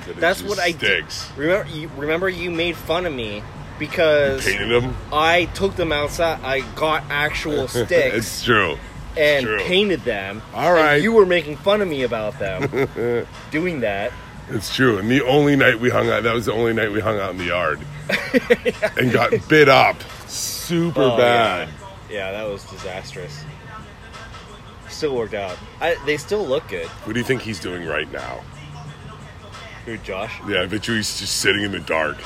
It's 0.09 0.20
That's 0.20 0.42
what 0.42 0.59
I 0.59 0.72
did. 0.72 1.05
remember. 1.37 1.70
You, 1.70 1.90
remember 1.96 2.29
you 2.29 2.50
made 2.50 2.76
fun 2.76 3.07
of 3.07 3.12
me 3.12 3.42
because. 3.79 4.46
I 5.12 5.46
took 5.55 5.76
them 5.76 5.92
outside. 5.92 6.40
I 6.42 6.61
got 6.74 7.05
actual 7.11 7.68
sticks. 7.68 8.16
it's 8.16 8.42
true. 8.44 8.76
and 9.16 9.44
true. 9.46 9.59
painted 9.61 10.00
them. 10.03 10.42
All 10.55 10.72
right. 10.72 10.94
and 10.94 11.03
you 11.03 11.12
were 11.12 11.26
making 11.26 11.57
fun 11.57 11.81
of 11.81 11.88
me 11.88 12.03
about 12.03 12.38
them 12.38 13.26
doing 13.50 13.81
that. 13.81 14.12
It's 14.48 14.74
true. 14.74 14.98
And 14.98 15.09
the 15.11 15.24
only 15.26 15.55
night 15.55 15.79
we 15.79 15.90
hung 15.90 16.09
out, 16.11 16.24
that 16.24 16.35
was 16.35 16.46
the 16.46 16.53
only 16.53 16.72
night 16.72 16.90
we 16.90 17.00
hung 17.00 17.18
out 17.20 17.31
in 17.31 17.38
the 17.38 17.44
yard 17.44 17.79
and 18.98 19.12
got 19.12 19.33
bit 19.48 19.68
up 19.68 19.96
super 20.26 21.03
Oh, 21.03 21.16
bad. 21.16 21.68
Yeah. 22.09 22.16
yeah, 22.16 22.33
that 22.33 22.48
was 22.50 22.64
disastrous. 22.64 23.44
Still 24.88 25.14
worked 25.14 25.35
out. 25.35 25.57
I, 25.81 25.96
they 26.05 26.16
still 26.16 26.44
look 26.44 26.66
good. 26.68 26.87
What 26.88 27.12
do 27.12 27.18
you 27.20 27.24
think 27.24 27.42
he's 27.42 27.61
doing 27.61 27.87
right 27.87 28.11
now? 28.12 28.42
Who, 29.87 29.97
Josh? 29.99 30.40
Yeah, 30.47 30.62
I 30.62 30.66
bet 30.66 30.87
you 30.87 30.95
he's 30.95 31.19
just 31.19 31.37
sitting 31.37 31.62
in 31.64 31.73
the 31.73 31.81
dark. 31.81 32.19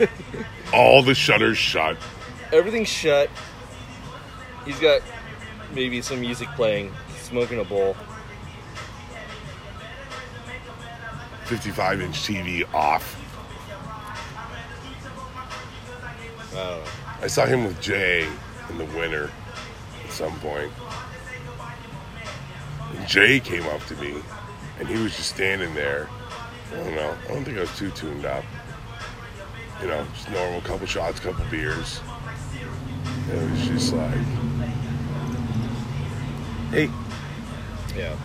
All 0.72 1.02
the 1.02 1.14
shutters 1.14 1.58
shut. 1.58 1.96
Everything's 2.52 2.88
shut. 2.88 3.30
He's 4.64 4.78
got 4.78 5.02
maybe 5.74 6.00
some 6.02 6.20
music 6.20 6.48
playing, 6.50 6.92
smoking 7.20 7.60
a 7.60 7.64
bowl. 7.64 7.96
55 11.44 12.00
inch 12.02 12.16
TV 12.16 12.74
off. 12.74 13.16
I. 16.52 16.82
I 17.20 17.26
saw 17.26 17.46
him 17.46 17.64
with 17.64 17.80
Jay 17.80 18.28
in 18.70 18.78
the 18.78 18.84
winter 18.84 19.30
at 20.04 20.10
some 20.10 20.38
point. 20.40 20.70
And 22.94 23.08
Jay 23.08 23.40
came 23.40 23.66
up 23.66 23.84
to 23.86 23.96
me 23.96 24.14
and 24.78 24.88
he 24.88 25.02
was 25.02 25.16
just 25.16 25.30
standing 25.34 25.74
there. 25.74 26.08
I 26.70 26.76
don't 26.76 26.94
know. 26.94 27.16
I 27.24 27.28
don't 27.28 27.44
think 27.44 27.58
I 27.58 27.62
was 27.62 27.76
too 27.76 27.90
tuned 27.90 28.24
up. 28.24 28.44
You 29.80 29.88
know, 29.88 30.06
just 30.14 30.30
normal 30.30 30.60
couple 30.60 30.86
shots, 30.86 31.20
couple 31.20 31.44
beers. 31.50 32.00
It 33.30 33.50
was 33.50 33.66
just 33.66 33.92
like, 33.92 34.18
hey, 36.70 36.90
Yeah. 37.96 38.16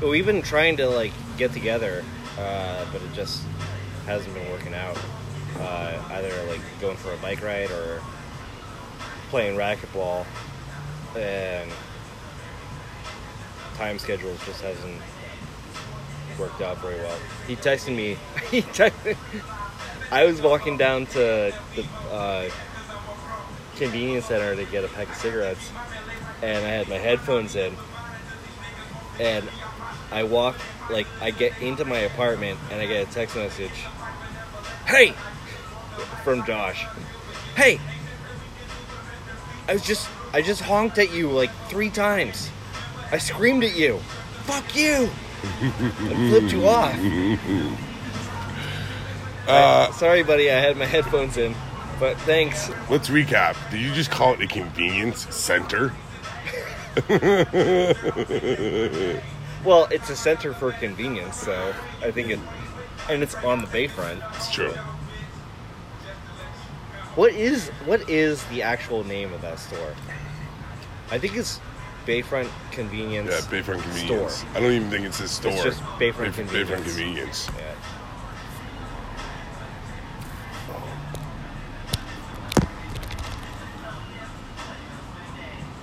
But 0.00 0.08
we've 0.10 0.26
been 0.26 0.42
trying 0.42 0.76
to 0.78 0.88
like 0.88 1.12
get 1.36 1.52
together, 1.52 2.04
uh, 2.38 2.84
but 2.92 3.02
it 3.02 3.12
just 3.12 3.42
hasn't 4.06 4.32
been 4.34 4.48
working 4.50 4.74
out. 4.74 4.98
Uh, 5.58 6.02
either 6.10 6.30
like 6.44 6.60
going 6.80 6.96
for 6.96 7.12
a 7.12 7.16
bike 7.18 7.42
ride 7.42 7.70
or 7.70 8.00
playing 9.28 9.56
racquetball, 9.56 10.24
and 11.16 11.70
time 13.74 13.98
schedules 13.98 14.38
just 14.46 14.60
hasn't 14.62 15.00
worked 16.38 16.60
out 16.60 16.78
very 16.78 16.96
well. 16.96 17.18
He 17.46 17.56
texted 17.56 17.94
me. 17.94 18.16
He 18.50 18.62
texted. 18.62 19.16
I 20.10 20.24
was 20.24 20.40
walking 20.40 20.78
down 20.78 21.06
to 21.06 21.52
the 21.76 21.84
uh, 22.10 22.48
convenience 23.76 24.26
center 24.26 24.56
to 24.56 24.64
get 24.64 24.84
a 24.84 24.88
pack 24.88 25.08
of 25.08 25.14
cigarettes, 25.16 25.70
and 26.42 26.64
I 26.64 26.68
had 26.68 26.88
my 26.88 26.96
headphones 26.96 27.56
in, 27.56 27.74
and 29.20 29.44
I 30.10 30.22
walk 30.22 30.56
like 30.90 31.06
I 31.20 31.30
get 31.30 31.60
into 31.60 31.84
my 31.84 31.98
apartment 31.98 32.58
and 32.70 32.80
I 32.80 32.86
get 32.86 33.08
a 33.08 33.10
text 33.12 33.36
message. 33.36 33.84
Hey, 34.86 35.12
from 36.24 36.44
Josh. 36.46 36.86
Hey, 37.54 37.78
I 39.68 39.74
was 39.74 39.84
just 39.84 40.08
I 40.32 40.42
just 40.42 40.62
honked 40.62 40.98
at 40.98 41.12
you 41.12 41.30
like 41.30 41.50
three 41.68 41.90
times. 41.90 42.50
I 43.10 43.18
screamed 43.18 43.64
at 43.64 43.76
you. 43.76 43.98
Fuck 44.44 44.76
you. 44.76 45.10
And 45.62 46.30
flipped 46.30 46.52
you 46.52 46.66
off. 46.66 46.94
uh, 49.46 49.92
Sorry, 49.92 50.22
buddy. 50.22 50.50
I 50.50 50.54
had 50.60 50.76
my 50.76 50.84
headphones 50.86 51.36
in, 51.36 51.54
but 52.00 52.16
thanks. 52.18 52.70
let's 52.90 53.08
recap. 53.08 53.56
Did 53.70 53.80
you 53.80 53.92
just 53.94 54.10
call 54.10 54.34
it 54.34 54.40
a 54.42 54.46
convenience 54.46 55.32
center? 55.34 55.92
Well, 59.64 59.88
it's 59.90 60.08
a 60.08 60.16
center 60.16 60.52
for 60.54 60.72
convenience, 60.72 61.36
so 61.36 61.74
I 62.02 62.10
think 62.10 62.30
it, 62.30 62.38
and 63.10 63.22
it's 63.22 63.34
on 63.36 63.60
the 63.60 63.66
bayfront. 63.66 64.22
It's 64.36 64.50
true. 64.52 64.72
What 67.16 67.32
is 67.32 67.68
what 67.84 68.08
is 68.08 68.44
the 68.46 68.62
actual 68.62 69.02
name 69.04 69.32
of 69.32 69.42
that 69.42 69.58
store? 69.58 69.94
I 71.10 71.18
think 71.18 71.36
it's 71.36 71.58
Bayfront 72.08 72.48
Convenience. 72.70 73.30
Yeah, 73.30 73.60
Bayfront 73.60 73.82
Convenience. 73.82 74.32
Store. 74.36 74.50
I 74.54 74.60
don't 74.60 74.72
even 74.72 74.88
think 74.88 75.04
it's 75.04 75.20
a 75.20 75.28
store. 75.28 75.52
It's 75.52 75.62
just 75.62 75.82
Bayfront 75.82 76.32
Bayf- 76.32 76.46
Bayfront 76.46 76.82
Convenience. 76.82 77.46
Convenience. 77.46 77.50
Yeah. 77.58 77.74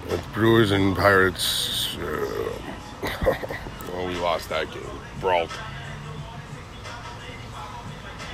It's 0.07 0.25
Brewers 0.33 0.71
and 0.71 0.95
Pirates. 0.95 1.95
Uh, 1.97 2.51
well, 3.93 4.07
we 4.07 4.15
lost 4.15 4.49
that 4.49 4.71
game. 4.71 4.81
Brault. 5.19 5.51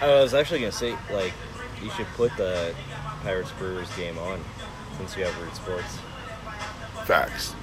I 0.01 0.07
was 0.07 0.33
actually 0.33 0.61
gonna 0.61 0.71
say 0.71 0.95
like 1.11 1.33
you 1.83 1.89
should 1.91 2.07
put 2.15 2.35
the 2.37 2.73
Pirates 3.23 3.51
Brewers 3.51 3.93
game 3.97 4.17
on 4.17 4.39
since 4.97 5.17
you 5.17 5.25
have 5.25 5.41
Root 5.41 5.55
Sports. 5.55 5.99
Facts. 7.05 7.53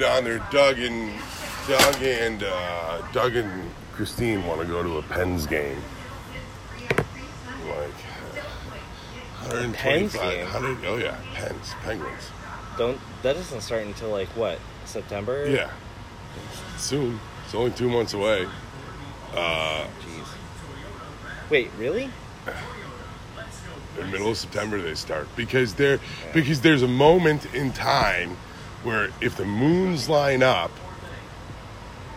Down 0.00 0.24
there. 0.24 0.38
Doug 0.50 0.78
and 0.78 1.12
Doug 1.68 2.02
and 2.02 2.42
uh, 2.42 3.02
Doug 3.12 3.36
and 3.36 3.70
Christine 3.92 4.44
want 4.46 4.60
to 4.60 4.66
go 4.66 4.82
to 4.82 4.98
a 4.98 5.02
Pens 5.02 5.46
game. 5.46 5.80
Like 6.88 7.94
uh, 9.42 9.52
125, 9.52 9.72
Pens 9.74 10.12
game? 10.14 10.44
100 10.44 10.84
Oh 10.86 10.96
yeah, 10.96 11.16
Pens, 11.34 11.74
Penguins. 11.82 12.30
Don't 12.78 12.98
that 13.22 13.34
doesn't 13.34 13.60
start 13.60 13.82
until 13.82 14.08
like 14.08 14.28
what 14.28 14.58
September? 14.86 15.48
Yeah, 15.48 15.70
soon. 16.78 17.20
It's 17.44 17.54
only 17.54 17.70
two 17.72 17.90
months 17.90 18.14
away. 18.14 18.48
Jeez. 19.32 20.26
Wait, 21.50 21.70
really? 21.78 22.10
In 23.98 24.06
the 24.06 24.12
middle 24.12 24.30
of 24.30 24.38
September 24.38 24.80
they 24.80 24.94
start 24.94 25.28
because 25.36 25.74
there 25.74 26.00
because 26.32 26.62
there's 26.62 26.82
a 26.82 26.88
moment 26.88 27.52
in 27.54 27.72
time 27.72 28.36
where 28.82 29.10
if 29.20 29.36
the 29.36 29.44
moons 29.44 30.08
line 30.08 30.42
up, 30.42 30.70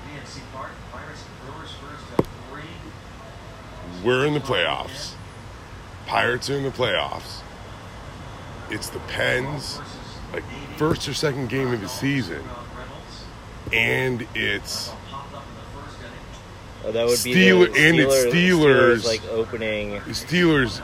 PNC 0.07 0.39
Park, 0.53 0.71
Pirates 0.91 1.23
and 1.25 1.53
Brewers 1.53 1.71
first 1.71 2.19
at 2.19 2.25
three. 2.49 4.03
we're 4.03 4.25
in 4.25 4.33
the 4.33 4.39
playoffs. 4.39 5.13
Pirates 6.07 6.49
are 6.49 6.55
in 6.57 6.63
the 6.63 6.69
playoffs. 6.71 7.41
It's 8.69 8.89
the 8.89 8.99
Pens, 8.99 9.79
like 10.33 10.43
first 10.77 11.07
or 11.07 11.13
second 11.13 11.49
game 11.49 11.73
of 11.73 11.81
the 11.81 11.89
season, 11.89 12.43
and 13.71 14.25
it's 14.35 14.91
Oh, 16.85 16.91
that 16.91 17.05
would 17.05 17.23
be 17.23 17.33
Steeler- 17.33 17.73
the 17.73 17.87
and 17.87 17.97
it's 17.99 18.13
Steelers. 18.25 19.05
like 19.05 19.21
opening. 19.29 20.01
Steelers 20.09 20.81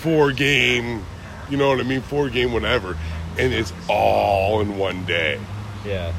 four 0.00 0.32
game, 0.32 1.04
you 1.48 1.56
know 1.56 1.68
what 1.68 1.78
I 1.78 1.84
mean, 1.84 2.00
four 2.02 2.28
game 2.28 2.52
whatever, 2.52 2.96
and 3.38 3.52
it's 3.52 3.72
all 3.88 4.60
in 4.60 4.76
one 4.78 5.04
day. 5.04 5.40
Yeah. 5.84 6.12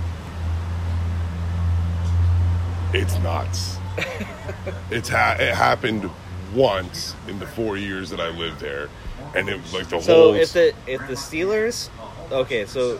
It's 2.93 3.17
nuts. 3.19 3.77
it's 4.91 5.09
ha- 5.09 5.37
it 5.39 5.53
happened 5.55 6.09
once 6.53 7.15
in 7.27 7.39
the 7.39 7.47
four 7.47 7.77
years 7.77 8.09
that 8.11 8.19
I 8.19 8.29
lived 8.29 8.59
there, 8.59 8.89
and 9.35 9.49
it 9.49 9.59
like 9.73 9.89
the 9.89 9.99
So 10.01 10.13
whole 10.13 10.33
if 10.35 10.53
the 10.53 10.73
if 10.85 10.99
the 11.07 11.13
Steelers, 11.13 11.89
okay, 12.31 12.65
so 12.65 12.97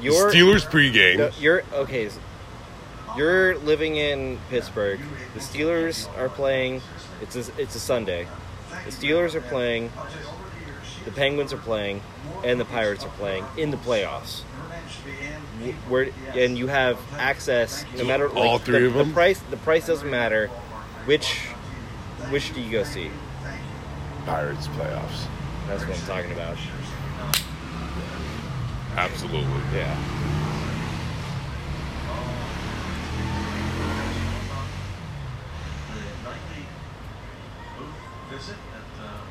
the 0.00 0.08
Steelers 0.08 0.64
pregame. 0.66 1.18
no, 1.18 1.30
you're 1.40 1.64
okay. 1.72 2.08
You're 3.16 3.58
living 3.58 3.96
in 3.96 4.38
Pittsburgh. 4.50 5.00
The 5.34 5.40
Steelers 5.40 6.08
are 6.16 6.28
playing. 6.28 6.82
It's 7.20 7.34
a, 7.34 7.44
it's 7.60 7.74
a 7.74 7.80
Sunday. 7.80 8.28
The 8.84 8.90
Steelers 8.92 9.34
are 9.34 9.40
playing. 9.40 9.90
The 11.08 11.14
Penguins 11.14 11.54
are 11.54 11.58
playing, 11.58 12.02
and 12.44 12.60
the 12.60 12.66
Pirates 12.66 13.02
are 13.02 13.10
playing 13.12 13.46
in 13.56 13.70
the 13.70 13.78
playoffs. 13.78 14.42
Where 15.88 16.10
and 16.34 16.58
you 16.58 16.66
have 16.66 16.98
access 17.18 17.86
no 17.96 18.04
matter 18.04 18.28
All 18.28 18.56
like, 18.56 18.62
three 18.62 18.80
the, 18.80 18.86
of 18.88 18.92
them? 18.92 19.08
The 19.08 19.14
price 19.14 19.40
the 19.48 19.56
price 19.56 19.86
doesn't 19.86 20.10
matter. 20.10 20.48
Which 21.06 21.38
which 22.28 22.52
do 22.52 22.60
you 22.60 22.70
go 22.70 22.84
see? 22.84 23.10
Pirates 24.26 24.68
playoffs. 24.68 25.24
That's 25.66 25.86
what 25.86 25.98
I'm 25.98 26.06
talking 26.06 26.32
about. 26.32 26.58
Absolutely. 28.98 29.62
Yeah. 29.74 29.94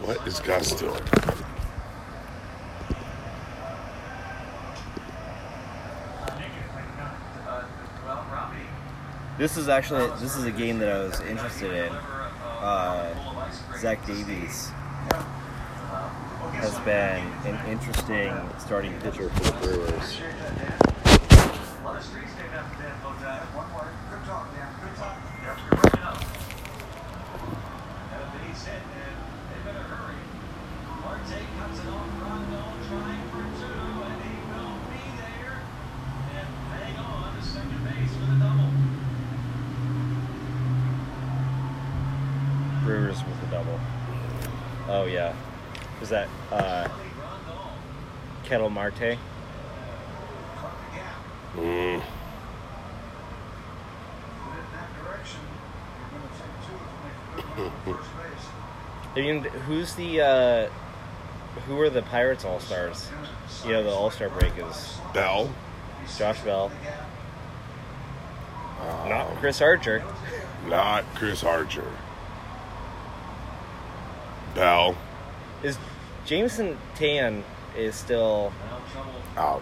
What 0.02 0.26
is 0.28 0.40
Gus 0.40 0.72
doing? 0.72 1.04
This 9.38 9.56
is 9.56 9.70
actually 9.70 10.10
this 10.20 10.36
is 10.36 10.46
a 10.46 10.52
game 10.52 10.80
that 10.80 10.90
I 10.90 11.04
was 11.04 11.22
interested 11.22 11.72
in. 11.72 11.94
Uh, 11.94 13.14
Zach 13.78 14.04
Davies 14.08 14.70
has 16.58 16.74
been 16.80 17.24
an 17.46 17.70
interesting 17.70 18.34
starting 18.58 19.00
pitcher 19.00 19.30
for 19.30 19.44
the 19.44 19.52
Brewers. 19.62 20.18
Brewers 42.88 43.18
with 43.26 43.44
a 43.44 43.52
double. 43.52 43.78
Oh 44.98 45.06
yeah, 45.06 45.36
is 46.02 46.10
that 46.10 46.28
uh, 46.52 46.88
Ketel 48.46 48.72
Marte? 48.72 49.20
Mm. 51.56 52.02
I 59.16 59.20
mean, 59.20 59.44
who's 59.44 59.94
the 59.94 60.22
uh, 60.22 60.70
who 61.68 61.80
are 61.80 61.92
the 61.92 62.02
Pirates 62.02 62.44
All 62.44 62.60
Stars? 62.60 63.12
You 63.68 63.74
know, 63.74 63.84
the 63.84 63.92
All 63.92 64.10
Star 64.10 64.30
break 64.30 64.54
is 64.58 64.98
Bell. 65.14 65.54
Josh 66.18 66.42
Bell, 66.42 66.72
Um, 68.82 69.10
not 69.10 69.36
Chris 69.36 69.62
Archer. 69.62 70.04
Not 70.68 71.06
Chris 71.14 71.44
Archer. 71.44 71.86
Bell. 74.58 74.96
Is 75.64 75.78
Jameson 76.26 76.78
Taillon 76.96 77.44
is 77.78 77.96
still 77.96 78.52
Out. 79.38 79.62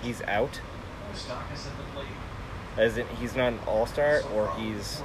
he's 0.00 0.22
out? 0.22 0.60
As 2.76 2.96
in, 2.96 3.06
he's 3.20 3.34
not 3.34 3.48
an 3.52 3.58
All 3.66 3.84
Star 3.86 4.22
or 4.32 4.54
he's 4.56 5.02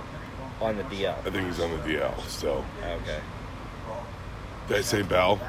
on 0.61 0.77
the 0.77 0.83
DL. 0.83 1.17
I 1.25 1.29
think 1.31 1.47
he's 1.47 1.59
on 1.59 1.71
the 1.71 1.77
DL 1.77 2.19
still. 2.27 2.63
Okay, 2.81 3.19
Did 4.67 4.77
I 4.77 4.81
say 4.81 5.01
Bell? 5.01 5.39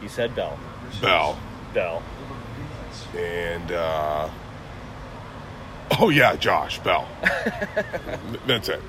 you 0.00 0.08
said 0.08 0.34
Bell. 0.36 0.56
Bell. 1.00 1.36
Bell. 1.74 2.00
And, 3.16 3.72
uh, 3.72 4.30
oh 5.98 6.10
yeah, 6.10 6.36
Josh 6.36 6.78
Bell. 6.78 7.06
That's 8.46 8.68
it. 8.68 8.80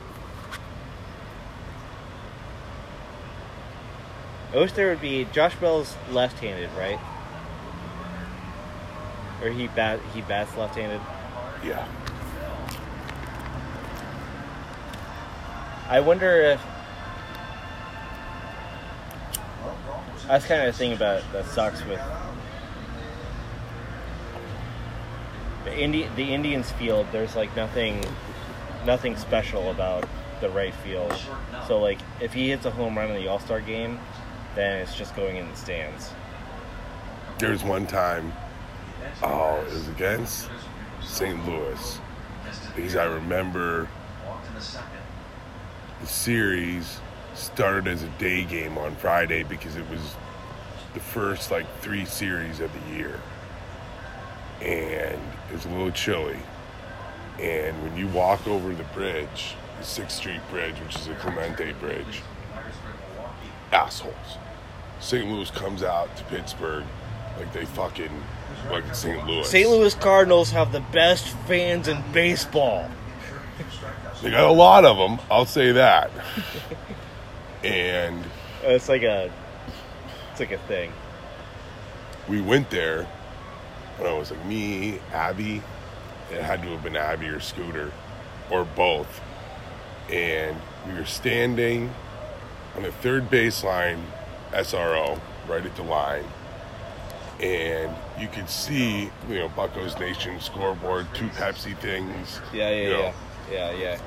Oster 4.55 4.89
would 4.89 5.01
be 5.01 5.25
Josh 5.25 5.55
Bell's 5.55 5.95
left-handed, 6.09 6.69
right? 6.77 6.99
Or 9.41 9.49
he 9.49 9.67
bat 9.67 9.99
he 10.13 10.21
bats 10.21 10.55
left-handed. 10.55 11.01
Yeah. 11.63 11.85
I 15.89 15.99
wonder 15.99 16.41
if 16.41 16.61
that's 20.27 20.45
kind 20.47 20.67
of 20.67 20.73
the 20.73 20.77
thing 20.77 20.93
about 20.93 21.21
that 21.33 21.45
sucks 21.45 21.85
with 21.85 22.01
the 25.65 25.77
Indi- 25.77 26.09
the 26.15 26.33
Indians 26.33 26.71
field. 26.71 27.07
There's 27.11 27.35
like 27.35 27.55
nothing 27.55 28.03
nothing 28.85 29.15
special 29.17 29.69
about 29.69 30.07
the 30.41 30.49
right 30.49 30.73
field. 30.73 31.13
So 31.67 31.79
like 31.79 31.99
if 32.19 32.33
he 32.33 32.49
hits 32.49 32.65
a 32.65 32.71
home 32.71 32.97
run 32.97 33.11
in 33.11 33.15
the 33.15 33.27
All 33.27 33.39
Star 33.39 33.61
game, 33.61 33.99
then 34.55 34.81
it's 34.81 34.95
just 34.95 35.15
going 35.15 35.37
in 35.37 35.49
the 35.49 35.55
stands. 35.55 36.11
There 37.37 37.51
was 37.51 37.63
one 37.63 37.85
time, 37.85 38.33
oh, 39.21 39.63
it 39.67 39.73
was 39.73 39.87
against 39.89 40.49
St. 41.03 41.45
Louis. 41.47 41.99
Because 42.75 42.95
I 42.95 43.05
remember 43.05 43.87
the 46.01 46.07
series 46.07 46.99
started 47.33 47.87
as 47.87 48.03
a 48.03 48.07
day 48.17 48.43
game 48.45 48.77
on 48.77 48.95
Friday 48.95 49.43
because 49.43 49.75
it 49.75 49.89
was 49.89 50.15
the 50.93 50.99
first 50.99 51.51
like 51.51 51.65
three 51.79 52.05
series 52.05 52.59
of 52.61 52.71
the 52.73 52.95
year. 52.95 53.19
And 54.61 55.19
it 55.49 55.53
was 55.53 55.65
a 55.65 55.69
little 55.69 55.91
chilly. 55.91 56.39
And 57.39 57.81
when 57.83 57.97
you 57.97 58.07
walk 58.07 58.47
over 58.47 58.73
the 58.73 58.85
bridge, 58.93 59.55
the 59.77 59.85
Sixth 59.85 60.17
Street 60.17 60.39
Bridge, 60.49 60.75
which 60.79 60.95
is 60.95 61.07
a 61.07 61.15
Clemente 61.15 61.73
Bridge, 61.73 62.21
assholes. 63.71 64.37
St. 65.05 65.29
Louis 65.29 65.51
comes 65.51 65.83
out 65.83 66.15
to 66.17 66.23
Pittsburgh 66.25 66.83
like 67.37 67.53
they 67.53 67.65
fucking 67.65 68.09
like 68.71 68.95
St. 68.95 69.25
Louis. 69.27 69.47
St. 69.47 69.69
Louis 69.69 69.93
Cardinals 69.93 70.49
have 70.51 70.71
the 70.71 70.79
best 70.79 71.27
fans 71.47 71.87
in 71.87 72.01
baseball. 72.11 72.89
They 74.23 74.31
got 74.31 74.45
a 74.45 74.51
lot 74.51 74.83
of 74.83 74.97
them. 74.97 75.19
I'll 75.29 75.45
say 75.45 75.73
that. 75.73 76.09
and 77.63 78.23
uh, 78.63 78.69
It's 78.69 78.89
like 78.89 79.03
a 79.03 79.31
it's 80.31 80.39
like 80.39 80.51
a 80.51 80.57
thing. 80.59 80.91
we 82.27 82.41
went 82.41 82.69
there 82.69 83.03
when 83.97 84.09
I 84.09 84.13
was 84.17 84.31
like 84.31 84.43
me, 84.45 84.99
Abby. 85.13 85.61
It 86.31 86.41
had 86.41 86.63
to 86.63 86.69
have 86.69 86.83
been 86.83 86.95
Abby 86.95 87.27
or 87.27 87.39
Scooter, 87.39 87.91
or 88.49 88.65
both. 88.65 89.21
And 90.11 90.57
we 90.87 90.93
were 90.93 91.05
standing 91.05 91.93
on 92.75 92.81
the 92.83 92.91
third 92.91 93.29
baseline, 93.29 94.01
SRO, 94.55 95.19
right 95.47 95.65
at 95.65 95.75
the 95.75 95.83
line. 95.83 96.25
And 97.39 97.93
you 98.19 98.27
could 98.29 98.49
see, 98.49 99.11
you 99.29 99.35
know, 99.35 99.49
Bucko's 99.49 99.99
Nation 99.99 100.39
scoreboard, 100.39 101.07
two 101.13 101.27
Pepsi 101.27 101.77
things. 101.77 102.39
Yeah, 102.53 102.69
yeah, 102.69 102.81
you 102.81 102.89
know, 102.89 103.13
yeah, 103.51 103.71
yeah, 103.71 103.71
yeah. 103.71 104.01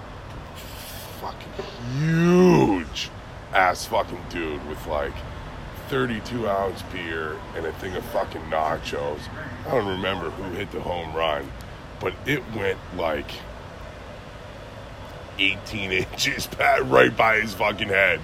fucking 1.20 1.64
huge 1.98 3.10
ass 3.52 3.86
fucking 3.86 4.20
dude 4.30 4.66
with 4.68 4.86
like 4.86 5.12
32 5.88 6.48
ounce 6.48 6.82
beer 6.92 7.38
and 7.56 7.66
a 7.66 7.72
thing 7.74 7.94
of 7.96 8.04
fucking 8.06 8.42
nachos. 8.42 9.20
I 9.66 9.70
don't 9.70 9.86
remember 9.86 10.30
who 10.30 10.54
hit 10.54 10.70
the 10.70 10.80
home 10.80 11.14
run, 11.14 11.50
but 12.00 12.14
it 12.26 12.42
went 12.54 12.78
like 12.96 13.30
18 15.38 15.92
inches 16.12 16.48
right 16.58 17.14
by 17.16 17.40
his 17.40 17.54
fucking 17.54 17.88
head. 17.88 18.20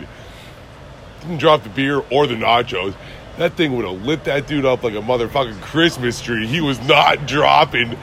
Didn't 1.24 1.38
drop 1.38 1.62
the 1.62 1.68
beer 1.70 2.02
or 2.10 2.26
the 2.26 2.34
nachos, 2.34 2.94
that 3.38 3.54
thing 3.54 3.76
would 3.76 3.84
have 3.84 4.04
lit 4.04 4.24
that 4.24 4.46
dude 4.46 4.64
up 4.64 4.82
like 4.84 4.94
a 4.94 4.98
motherfucking 4.98 5.60
Christmas 5.60 6.20
tree. 6.20 6.46
He 6.46 6.60
was 6.60 6.80
not 6.86 7.26
dropping 7.26 7.96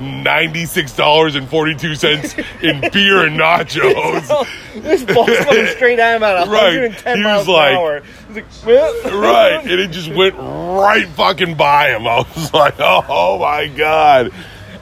ninety-six 0.00 0.94
dollars 0.96 1.34
and 1.34 1.48
forty-two 1.48 1.94
cents 1.96 2.34
in 2.62 2.80
beer 2.92 3.26
and 3.26 3.38
nachos. 3.38 4.46
this 4.82 5.02
ball's 5.04 5.36
coming 5.38 5.66
straight 5.68 5.98
at 5.98 6.16
him 6.16 6.22
at 6.22 6.34
Right. 6.48 6.74
110 6.92 7.16
He 7.18 7.22
miles 7.24 7.46
was 7.46 7.54
like- 7.54 7.70
an 7.72 7.76
hour. 7.76 8.02
He's 8.28 8.36
like, 8.36 8.46
"Well." 8.64 9.20
right, 9.20 9.60
and 9.62 9.70
it 9.80 9.90
just 9.90 10.12
went 10.12 10.36
right 10.36 11.06
fucking 11.08 11.56
by 11.56 11.90
him. 11.90 12.06
I 12.06 12.18
was 12.34 12.54
like, 12.54 12.74
oh 12.78 13.38
my 13.38 13.66
god. 13.68 14.30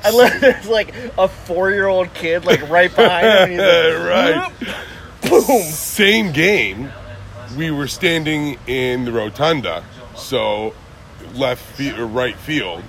I 0.05 0.11
love 0.11 0.41
there's 0.41 0.69
like 0.69 0.95
a 1.19 1.27
four 1.27 1.71
year 1.71 1.87
old 1.89 2.13
kid 2.15 2.45
like 2.45 2.69
right 2.69 2.95
behind 2.95 3.53
him. 3.53 3.59
Like, 3.59 4.53
right. 4.63 4.77
boom. 5.23 5.63
Same 5.63 6.31
game. 6.33 6.93
We 7.57 7.71
were 7.71 7.87
standing 7.89 8.59
in 8.67 9.05
the 9.07 9.13
rotunda, 9.13 9.83
so 10.15 10.75
left 11.35 11.63
field 11.63 11.99
or 11.99 12.07
right 12.07 12.37
field, 12.37 12.83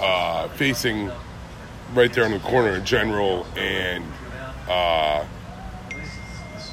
uh, 0.00 0.48
facing 0.48 1.10
right 1.94 2.12
there 2.12 2.24
on 2.24 2.32
the 2.32 2.40
corner 2.40 2.80
General 2.80 3.46
and 3.56 4.04
uh, 4.68 5.24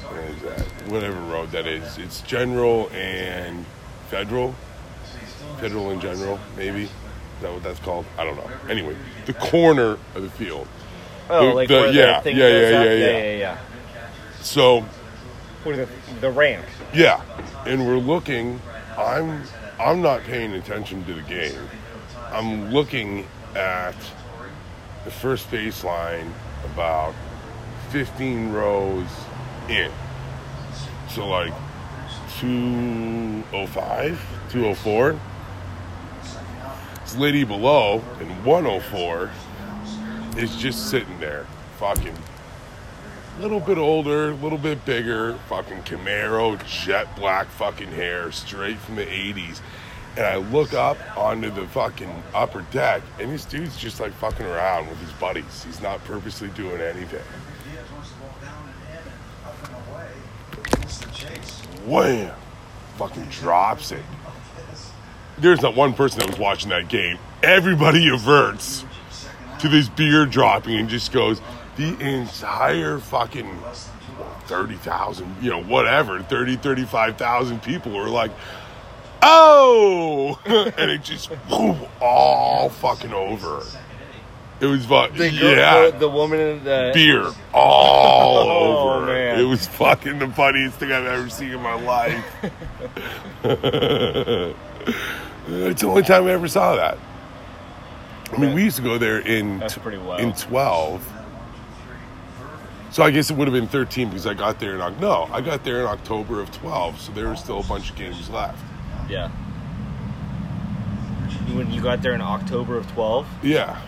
what 0.08 0.20
is 0.24 0.42
that? 0.42 0.60
Whatever 0.90 1.20
road 1.20 1.50
that 1.52 1.66
is. 1.66 1.96
It's 1.98 2.22
General 2.22 2.88
and 2.90 3.64
Federal. 4.10 4.54
Federal 5.60 5.90
and 5.90 6.00
General, 6.02 6.40
maybe. 6.56 6.84
Is 6.84 6.90
that 7.42 7.52
what 7.52 7.62
that's 7.62 7.78
called? 7.80 8.04
I 8.18 8.24
don't 8.24 8.36
know. 8.36 8.50
Anyway, 8.68 8.96
the 9.26 9.34
corner 9.34 9.96
of 10.16 10.22
the 10.22 10.30
field. 10.30 10.66
Oh, 11.30 11.48
The- 11.48 11.54
like 11.54 11.68
the- 11.68 11.74
where 11.74 11.92
yeah, 11.92 12.02
yeah, 12.02 12.22
goes 12.24 12.34
yeah, 12.34 12.34
up? 12.34 12.36
yeah, 12.36 12.46
yeah, 12.48 12.96
yeah. 12.96 13.18
yeah, 13.18 13.36
yeah. 13.38 13.58
So 14.40 14.80
Where 14.80 14.88
the, 15.64 15.88
the 16.20 16.30
ramp. 16.30 16.64
Yeah, 16.92 17.22
and 17.66 17.86
we're 17.86 17.98
looking. 17.98 18.60
I'm 18.96 19.42
I'm 19.78 20.02
not 20.02 20.22
paying 20.24 20.52
attention 20.52 21.04
to 21.06 21.14
the 21.14 21.22
game. 21.22 21.58
I'm 22.30 22.70
looking 22.70 23.26
at 23.54 23.94
the 25.04 25.10
first 25.10 25.50
baseline 25.50 26.30
about 26.64 27.14
15 27.90 28.52
rows 28.52 29.08
in. 29.68 29.90
So 31.08 31.28
like 31.28 31.52
205, 32.38 34.20
204. 34.50 35.20
This 37.00 37.16
lady 37.16 37.44
below 37.44 38.02
in 38.20 38.44
104 38.44 39.30
is 40.38 40.56
just 40.56 40.88
sitting 40.90 41.20
there, 41.20 41.46
fucking 41.78 42.16
little 43.40 43.60
bit 43.60 43.78
older, 43.78 44.30
a 44.30 44.34
little 44.34 44.58
bit 44.58 44.84
bigger, 44.84 45.34
fucking 45.48 45.82
Camaro, 45.82 46.62
jet 46.66 47.14
black 47.16 47.48
fucking 47.48 47.90
hair, 47.90 48.30
straight 48.32 48.78
from 48.78 48.96
the 48.96 49.06
80s. 49.06 49.60
And 50.16 50.26
I 50.26 50.36
look 50.36 50.74
up 50.74 50.98
onto 51.16 51.50
the 51.50 51.66
fucking 51.68 52.22
upper 52.34 52.62
deck, 52.70 53.02
and 53.18 53.32
this 53.32 53.46
dude's 53.46 53.76
just 53.76 53.98
like 53.98 54.12
fucking 54.14 54.44
around 54.44 54.88
with 54.88 54.98
his 54.98 55.12
buddies. 55.12 55.64
He's 55.64 55.80
not 55.80 56.04
purposely 56.04 56.48
doing 56.48 56.80
anything. 56.80 57.22
Wham! 61.86 62.34
Fucking 62.96 63.24
drops 63.24 63.92
it. 63.92 64.02
There's 65.38 65.62
not 65.62 65.74
one 65.74 65.94
person 65.94 66.20
that 66.20 66.28
was 66.28 66.38
watching 66.38 66.68
that 66.70 66.88
game. 66.88 67.18
Everybody 67.42 68.08
averts 68.08 68.84
to 69.60 69.68
this 69.68 69.88
beer 69.88 70.26
dropping 70.26 70.76
and 70.76 70.88
just 70.88 71.10
goes, 71.10 71.40
the 71.76 71.98
entire 72.00 72.98
fucking 72.98 73.58
30,000, 74.46 75.36
you 75.40 75.50
know, 75.50 75.62
whatever, 75.62 76.22
30, 76.22 76.56
35,000 76.56 77.62
people 77.62 77.92
were 77.92 78.08
like, 78.08 78.30
oh! 79.22 80.38
and 80.76 80.90
it 80.90 81.02
just 81.02 81.30
boom, 81.48 81.78
all 82.00 82.68
fucking 82.68 83.12
over. 83.12 83.62
It 84.60 84.66
was 84.66 84.84
fucking, 84.86 85.16
The, 85.16 85.30
girl, 85.30 85.56
yeah, 85.56 85.90
the, 85.90 85.98
the 85.98 86.08
woman 86.08 86.38
in 86.38 86.64
the. 86.64 86.92
beer 86.94 87.26
all 87.52 88.38
Oh, 88.38 88.90
over. 88.98 89.06
man. 89.06 89.40
It 89.40 89.44
was 89.44 89.66
fucking 89.66 90.18
the 90.20 90.28
funniest 90.28 90.76
thing 90.78 90.92
I've 90.92 91.06
ever 91.06 91.28
seen 91.30 91.50
in 91.50 91.60
my 91.60 91.74
life. 91.74 92.24
it's 93.44 94.54
the 95.80 95.88
only 95.88 96.02
time 96.02 96.26
I 96.26 96.30
ever 96.30 96.46
saw 96.48 96.76
that. 96.76 96.98
I 98.32 98.36
mean, 98.38 98.54
we 98.54 98.62
used 98.64 98.76
to 98.76 98.82
go 98.82 98.98
there 98.98 99.18
in 99.18 99.58
That's 99.58 99.76
pretty 99.76 99.98
wild. 99.98 100.20
in 100.20 100.32
twelve. 100.34 101.06
So 102.92 103.02
I 103.02 103.10
guess 103.10 103.30
it 103.30 103.36
would 103.36 103.48
have 103.48 103.54
been 103.54 103.68
thirteen 103.68 104.08
because 104.08 104.26
I 104.26 104.34
got 104.34 104.60
there 104.60 104.74
in 104.74 105.00
no, 105.00 105.28
I 105.32 105.40
got 105.40 105.64
there 105.64 105.80
in 105.80 105.86
October 105.86 106.40
of 106.40 106.52
twelve. 106.52 107.00
So 107.00 107.10
there 107.12 107.26
were 107.26 107.36
still 107.36 107.60
a 107.60 107.62
bunch 107.64 107.90
of 107.90 107.96
games 107.96 108.28
left. 108.28 108.62
Yeah. 109.08 109.30
When 111.54 111.70
you 111.72 111.82
got 111.82 112.00
there 112.02 112.12
in 112.14 112.22
October 112.22 112.78
of 112.78 112.90
12, 112.92 113.26
Yeah, 113.42 113.78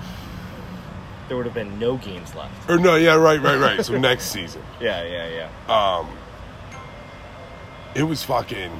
there 1.28 1.36
would 1.36 1.46
have 1.46 1.54
been 1.54 1.78
no 1.78 1.96
games 1.96 2.34
left. 2.34 2.68
or 2.68 2.78
no, 2.78 2.96
yeah, 2.96 3.14
right, 3.14 3.40
right, 3.40 3.58
right. 3.58 3.82
So 3.84 3.96
next 3.96 4.24
season. 4.26 4.62
Yeah, 4.80 5.02
yeah, 5.04 5.48
yeah. 5.68 5.74
um, 5.98 6.08
it 7.94 8.02
was 8.02 8.22
fucking 8.24 8.70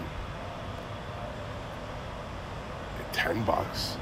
ten 3.13 3.45
bucks, 3.45 3.97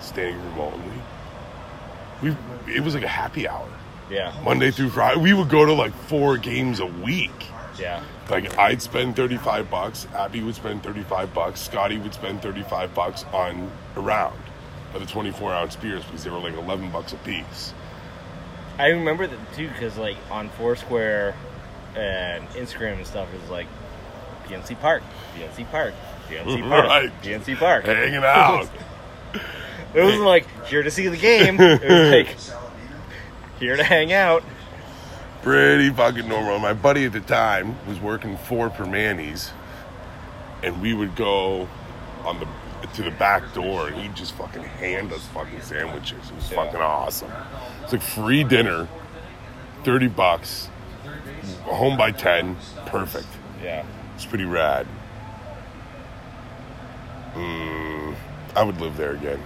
standing 0.00 0.36
room 0.44 0.58
only. 0.60 1.02
We 2.22 2.36
it 2.74 2.80
was 2.80 2.94
like 2.94 3.04
a 3.04 3.08
happy 3.08 3.48
hour, 3.48 3.68
Yeah. 4.10 4.34
Monday 4.44 4.70
through 4.70 4.90
Friday. 4.90 5.20
We 5.20 5.32
would 5.34 5.48
go 5.48 5.64
to 5.66 5.72
like 5.72 5.92
four 5.94 6.36
games 6.38 6.80
a 6.80 6.86
week. 6.86 7.30
Yeah. 7.78 8.02
Like 8.30 8.58
I'd 8.58 8.82
spend 8.82 9.16
thirty 9.16 9.36
five 9.36 9.70
bucks, 9.70 10.06
Abby 10.14 10.42
would 10.42 10.54
spend 10.54 10.82
thirty 10.82 11.02
five 11.02 11.32
bucks, 11.32 11.60
Scotty 11.60 11.98
would 11.98 12.12
spend 12.14 12.42
thirty 12.42 12.62
five 12.62 12.94
bucks 12.94 13.24
on 13.32 13.70
a 13.96 14.00
round 14.00 14.38
of 14.94 15.00
the 15.00 15.06
twenty 15.06 15.30
four 15.30 15.52
ounce 15.52 15.76
beers 15.76 16.04
because 16.04 16.24
they 16.24 16.30
were 16.30 16.38
like 16.40 16.54
eleven 16.54 16.90
bucks 16.90 17.12
a 17.12 17.16
piece. 17.18 17.72
I 18.78 18.88
remember 18.88 19.26
that 19.26 19.52
too 19.54 19.68
because 19.68 19.96
like 19.96 20.16
on 20.30 20.50
Foursquare 20.50 21.34
and 21.96 22.46
Instagram 22.50 22.98
and 22.98 23.06
stuff 23.06 23.28
it 23.34 23.40
was 23.40 23.50
like 23.50 23.66
PNC 24.46 24.78
Park, 24.80 25.02
PNC 25.36 25.70
Park, 25.70 25.94
PNC 26.28 26.60
Park, 26.68 26.84
Right. 26.84 27.22
PNC 27.22 27.56
Park. 27.58 27.84
Hanging 27.84 28.16
out. 28.24 28.68
It 29.94 30.02
wasn't 30.02 30.24
like 30.24 30.46
here 30.66 30.82
to 30.82 30.90
see 30.90 31.08
the 31.08 31.16
game. 31.16 31.58
It 31.58 31.80
was 31.82 32.10
like 32.12 32.36
here 33.58 33.76
to 33.76 33.84
hang 33.84 34.12
out. 34.12 34.42
pretty 35.42 35.90
fucking 35.90 36.28
normal. 36.28 36.58
My 36.58 36.72
buddy 36.72 37.04
at 37.04 37.12
the 37.12 37.20
time 37.20 37.76
was 37.86 37.98
working 38.00 38.36
for 38.36 38.68
Primanti's, 38.70 39.50
and 40.62 40.80
we 40.82 40.94
would 40.94 41.14
go 41.16 41.68
on 42.24 42.40
the 42.40 42.46
to 42.94 43.02
the 43.02 43.10
back 43.12 43.52
door, 43.54 43.88
and 43.88 43.96
he'd 43.96 44.14
just 44.14 44.32
fucking 44.34 44.62
hand 44.62 45.12
us 45.12 45.26
fucking 45.28 45.60
sandwiches. 45.60 46.30
It 46.30 46.34
was 46.34 46.50
Yeah. 46.50 46.64
fucking 46.64 46.80
awesome. 46.80 47.30
It's 47.82 47.92
like 47.92 48.02
free 48.02 48.44
dinner, 48.44 48.88
thirty 49.84 50.08
bucks, 50.08 50.68
home 51.64 51.96
by 51.96 52.12
ten, 52.12 52.56
perfect. 52.86 53.26
Yeah. 53.62 53.84
It's 54.14 54.24
pretty 54.26 54.44
rad. 54.44 54.86
Mm, 57.34 58.14
I 58.56 58.62
would 58.62 58.80
live 58.80 58.96
there 58.96 59.12
again. 59.12 59.40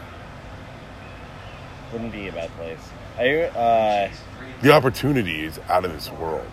Wouldn't 1.93 2.13
be 2.13 2.29
a 2.29 2.33
bad 2.33 2.51
place. 2.57 2.79
I 3.19 3.43
uh 3.43 4.11
The 4.63 4.73
opportunity 4.73 5.45
is 5.45 5.59
out 5.69 5.85
of 5.85 5.93
this 5.93 6.11
world. 6.11 6.51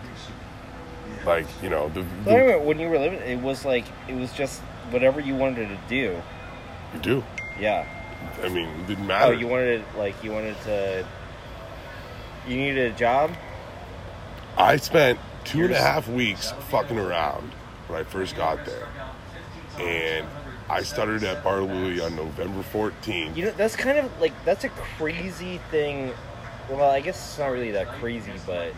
Like 1.24 1.46
you 1.62 1.68
know, 1.68 1.88
the, 1.88 2.02
the 2.24 2.34
remember 2.34 2.58
when 2.60 2.78
you 2.78 2.88
were 2.88 2.98
living 2.98 3.20
it 3.20 3.40
was 3.40 3.64
like 3.64 3.84
it 4.08 4.14
was 4.14 4.32
just 4.32 4.60
whatever 4.90 5.20
you 5.20 5.34
wanted 5.34 5.68
to 5.68 5.78
do. 5.88 6.20
you 6.94 7.00
do. 7.00 7.24
Yeah. 7.58 7.86
I 8.42 8.48
mean, 8.48 8.68
it 8.68 8.86
didn't 8.86 9.06
matter. 9.06 9.32
Oh, 9.32 9.36
you 9.36 9.46
wanted 9.46 9.84
to, 9.92 9.98
like 9.98 10.22
you 10.24 10.32
wanted 10.32 10.60
to 10.62 11.06
you 12.46 12.56
needed 12.56 12.92
a 12.92 12.96
job? 12.96 13.32
I 14.56 14.76
spent 14.76 15.18
two 15.44 15.64
and 15.64 15.72
a 15.72 15.78
half 15.78 16.08
weeks 16.08 16.52
fucking 16.68 16.98
around 16.98 17.50
when 17.86 18.00
I 18.00 18.04
first 18.04 18.36
got 18.36 18.64
there. 18.64 18.88
And 19.78 20.26
I 20.68 20.82
started 20.82 21.24
at 21.24 21.42
Bar 21.42 21.62
Louie 21.62 22.00
on 22.00 22.14
November 22.16 22.62
14th. 22.72 23.36
You 23.36 23.46
know, 23.46 23.50
that's 23.56 23.76
kind 23.76 23.98
of 23.98 24.20
like 24.20 24.32
that's 24.44 24.64
a 24.64 24.68
crazy 24.68 25.60
thing. 25.70 26.12
Well, 26.70 26.88
I 26.88 27.00
guess 27.00 27.16
it's 27.18 27.38
not 27.38 27.48
really 27.48 27.72
that 27.72 27.88
crazy, 27.98 28.32
but 28.46 28.72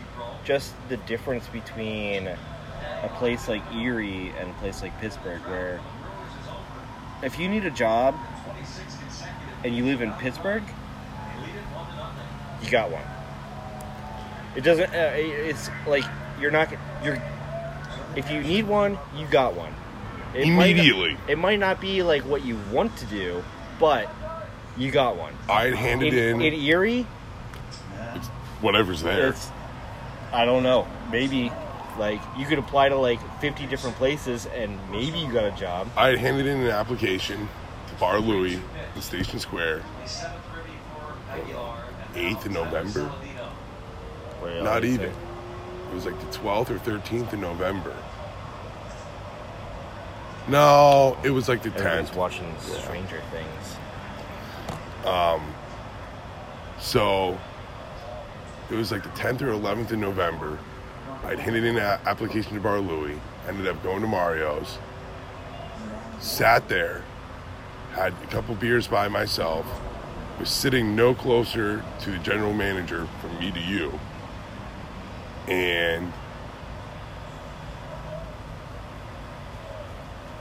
just 0.44 0.72
the 0.88 0.96
difference 0.98 1.46
between 1.48 2.26
a 2.26 3.08
place 3.16 3.48
like 3.48 3.62
Erie 3.74 4.32
and 4.38 4.50
a 4.50 4.54
place 4.54 4.80
like 4.82 4.98
Pittsburgh, 5.00 5.40
where 5.42 5.78
if 7.22 7.38
you 7.38 7.48
need 7.48 7.66
a 7.66 7.70
job 7.70 8.16
and 9.62 9.76
you 9.76 9.84
live 9.84 10.00
in 10.00 10.10
Pittsburgh, 10.14 10.62
you 12.62 12.70
got 12.70 12.90
one. 12.90 13.04
It 14.56 14.62
doesn't. 14.64 14.90
Uh, 14.90 15.12
it's 15.14 15.68
like 15.86 16.04
you're 16.40 16.50
not. 16.50 16.72
You're. 17.04 17.22
If 18.16 18.30
you 18.30 18.40
need 18.40 18.66
one, 18.66 18.98
you 19.16 19.26
got 19.26 19.54
one. 19.54 19.74
It 20.34 20.46
might 20.48 20.70
Immediately. 20.70 21.16
it 21.28 21.38
might 21.38 21.58
not 21.58 21.80
be 21.80 22.02
like 22.02 22.22
what 22.22 22.44
you 22.44 22.58
want 22.70 22.96
to 22.98 23.04
do, 23.06 23.44
but 23.78 24.08
you 24.78 24.90
got 24.90 25.16
one. 25.16 25.34
I 25.48 25.64
had 25.64 25.74
handed 25.74 26.14
In, 26.14 26.40
in, 26.40 26.54
in 26.54 26.60
Erie, 26.60 27.06
whatever's 28.62 29.02
there. 29.02 29.28
it's 29.28 29.50
I 30.32 30.44
don't 30.46 30.62
know, 30.62 30.86
maybe 31.10 31.52
Like 31.98 32.20
you 32.38 32.46
could 32.46 32.58
apply 32.58 32.88
to 32.88 32.96
like 32.96 33.20
50 33.40 33.66
different 33.66 33.96
places 33.96 34.46
and 34.46 34.78
maybe 34.90 35.18
you 35.18 35.30
got 35.30 35.44
a 35.44 35.50
job. 35.50 35.88
I 35.96 36.08
had 36.08 36.18
handed 36.18 36.46
in 36.46 36.60
an 36.62 36.68
application 36.70 37.48
to 37.88 37.94
Bar 37.96 38.18
Louie 38.20 38.58
in 38.96 39.02
Station 39.02 39.38
Square, 39.38 39.82
8th 42.14 42.46
of 42.46 42.52
November. 42.52 43.12
Well, 44.42 44.64
Not 44.64 44.78
I'd 44.78 44.82
say. 44.84 44.88
even. 44.88 45.10
It 45.10 45.94
was 45.94 46.06
like 46.06 46.18
the 46.18 46.38
12th 46.38 46.70
or 46.70 46.78
13th 46.78 47.32
of 47.34 47.38
November. 47.40 47.94
No, 50.48 51.16
it 51.22 51.30
was 51.30 51.48
like 51.48 51.62
the 51.62 51.68
Everybody's 51.70 52.10
10th. 52.10 52.16
watching 52.16 52.54
Stranger 52.60 53.20
Things. 53.30 53.76
Um, 55.06 55.42
So 56.80 57.38
it 58.72 58.76
was 58.76 58.90
like 58.90 59.02
the 59.02 59.10
10th 59.10 59.42
or 59.42 59.52
11th 59.52 59.92
of 59.92 59.98
November. 59.98 60.58
I'd 61.24 61.38
handed 61.38 61.64
in 61.64 61.76
an 61.76 62.00
application 62.06 62.54
to 62.54 62.60
Bar 62.60 62.80
Louie, 62.80 63.20
ended 63.46 63.66
up 63.66 63.82
going 63.82 64.00
to 64.00 64.06
Mario's, 64.06 64.78
sat 66.20 66.68
there, 66.68 67.04
had 67.92 68.14
a 68.22 68.26
couple 68.28 68.54
beers 68.54 68.86
by 68.86 69.08
myself, 69.08 69.66
was 70.40 70.48
sitting 70.48 70.96
no 70.96 71.14
closer 71.14 71.84
to 72.00 72.10
the 72.10 72.18
general 72.18 72.52
manager 72.52 73.06
from 73.20 73.38
me 73.38 73.50
to 73.52 73.60
you. 73.60 73.98
And 75.48 76.12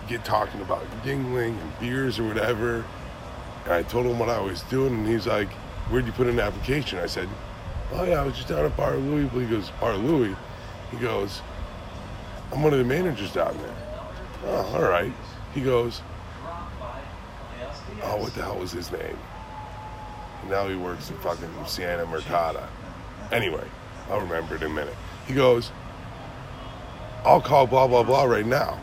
get 0.07 0.23
talking 0.23 0.61
about 0.61 0.83
Yuengling 1.03 1.59
and 1.59 1.79
beers 1.79 2.19
or 2.19 2.23
whatever. 2.23 2.85
And 3.65 3.73
I 3.73 3.83
told 3.83 4.05
him 4.05 4.19
what 4.19 4.29
I 4.29 4.39
was 4.39 4.61
doing, 4.63 4.93
and 4.93 5.07
he's 5.07 5.27
like, 5.27 5.49
Where'd 5.89 6.05
you 6.05 6.13
put 6.13 6.27
in 6.27 6.33
an 6.35 6.39
application? 6.39 6.99
I 6.99 7.07
said, 7.07 7.27
Oh, 7.93 8.03
yeah, 8.03 8.21
I 8.21 8.25
was 8.25 8.35
just 8.35 8.47
down 8.47 8.65
at 8.65 8.75
Bar 8.77 8.95
Louie. 8.95 9.27
He 9.27 9.49
goes, 9.49 9.69
Bar 9.81 9.97
Louie? 9.97 10.35
He 10.91 10.97
goes, 10.97 11.41
I'm 12.51 12.61
one 12.63 12.73
of 12.73 12.79
the 12.79 12.85
managers 12.85 13.33
down 13.33 13.57
there. 13.57 13.75
Oh, 14.45 14.75
all 14.75 14.89
right. 14.89 15.11
He 15.53 15.61
goes, 15.61 16.01
Oh, 18.03 18.17
what 18.17 18.33
the 18.33 18.41
hell 18.41 18.57
was 18.57 18.71
his 18.71 18.91
name? 18.91 19.17
And 20.41 20.49
now 20.49 20.67
he 20.67 20.75
works 20.75 21.11
at 21.11 21.17
fucking 21.21 21.49
Sienna 21.67 22.05
Mercato. 22.05 22.67
Anyway, 23.31 23.65
I'll 24.09 24.21
remember 24.21 24.55
it 24.55 24.63
in 24.63 24.71
a 24.71 24.73
minute. 24.73 24.95
He 25.27 25.33
goes, 25.33 25.71
I'll 27.23 27.41
call 27.41 27.67
blah, 27.67 27.87
blah, 27.87 28.03
blah 28.03 28.23
right 28.23 28.45
now. 28.45 28.79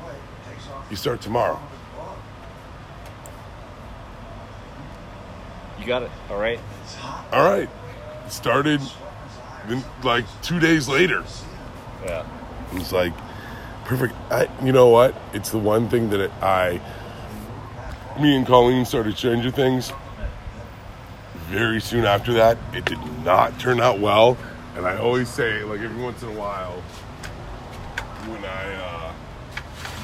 You 0.88 0.96
start 0.96 1.20
tomorrow. 1.20 1.60
You 5.80 5.86
got 5.86 6.02
it. 6.02 6.10
All 6.30 6.38
right. 6.38 6.60
All 7.32 7.44
right. 7.44 7.68
Started 8.28 8.80
like 10.02 10.24
two 10.42 10.60
days 10.60 10.88
later. 10.88 11.24
Yeah. 12.04 12.26
It's 12.72 12.92
like 12.92 13.12
perfect. 13.84 14.14
I, 14.30 14.48
you 14.64 14.72
know 14.72 14.88
what? 14.88 15.14
It's 15.32 15.50
the 15.50 15.58
one 15.58 15.88
thing 15.88 16.10
that 16.10 16.30
I, 16.42 16.80
me 18.20 18.36
and 18.36 18.46
Colleen 18.46 18.84
started 18.84 19.16
Stranger 19.16 19.50
Things. 19.50 19.92
Very 21.46 21.80
soon 21.80 22.04
after 22.04 22.34
that, 22.34 22.58
it 22.74 22.84
did 22.84 22.98
not 23.24 23.58
turn 23.58 23.80
out 23.80 23.98
well, 23.98 24.36
and 24.76 24.86
I 24.86 24.98
always 24.98 25.30
say, 25.30 25.62
like 25.64 25.80
every 25.80 26.02
once 26.02 26.22
in 26.22 26.28
a 26.28 26.38
while, 26.38 26.82
when 28.28 28.44
I 28.44 28.74
uh, 28.74 29.12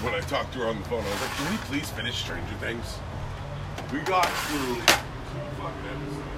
when 0.00 0.14
I 0.14 0.20
talk 0.20 0.50
to 0.52 0.60
her 0.60 0.66
on 0.66 0.78
the 0.78 0.88
phone, 0.88 1.04
I 1.04 1.10
was 1.10 1.20
like, 1.20 1.30
"Can 1.36 1.50
we 1.50 1.58
please 1.58 1.90
finish 1.90 2.16
Stranger 2.16 2.54
Things?" 2.60 2.98
We 3.92 4.00
got 4.00 4.26
through 4.26 4.76
two 4.76 4.82
fucking 5.60 5.90
episodes. 5.90 6.33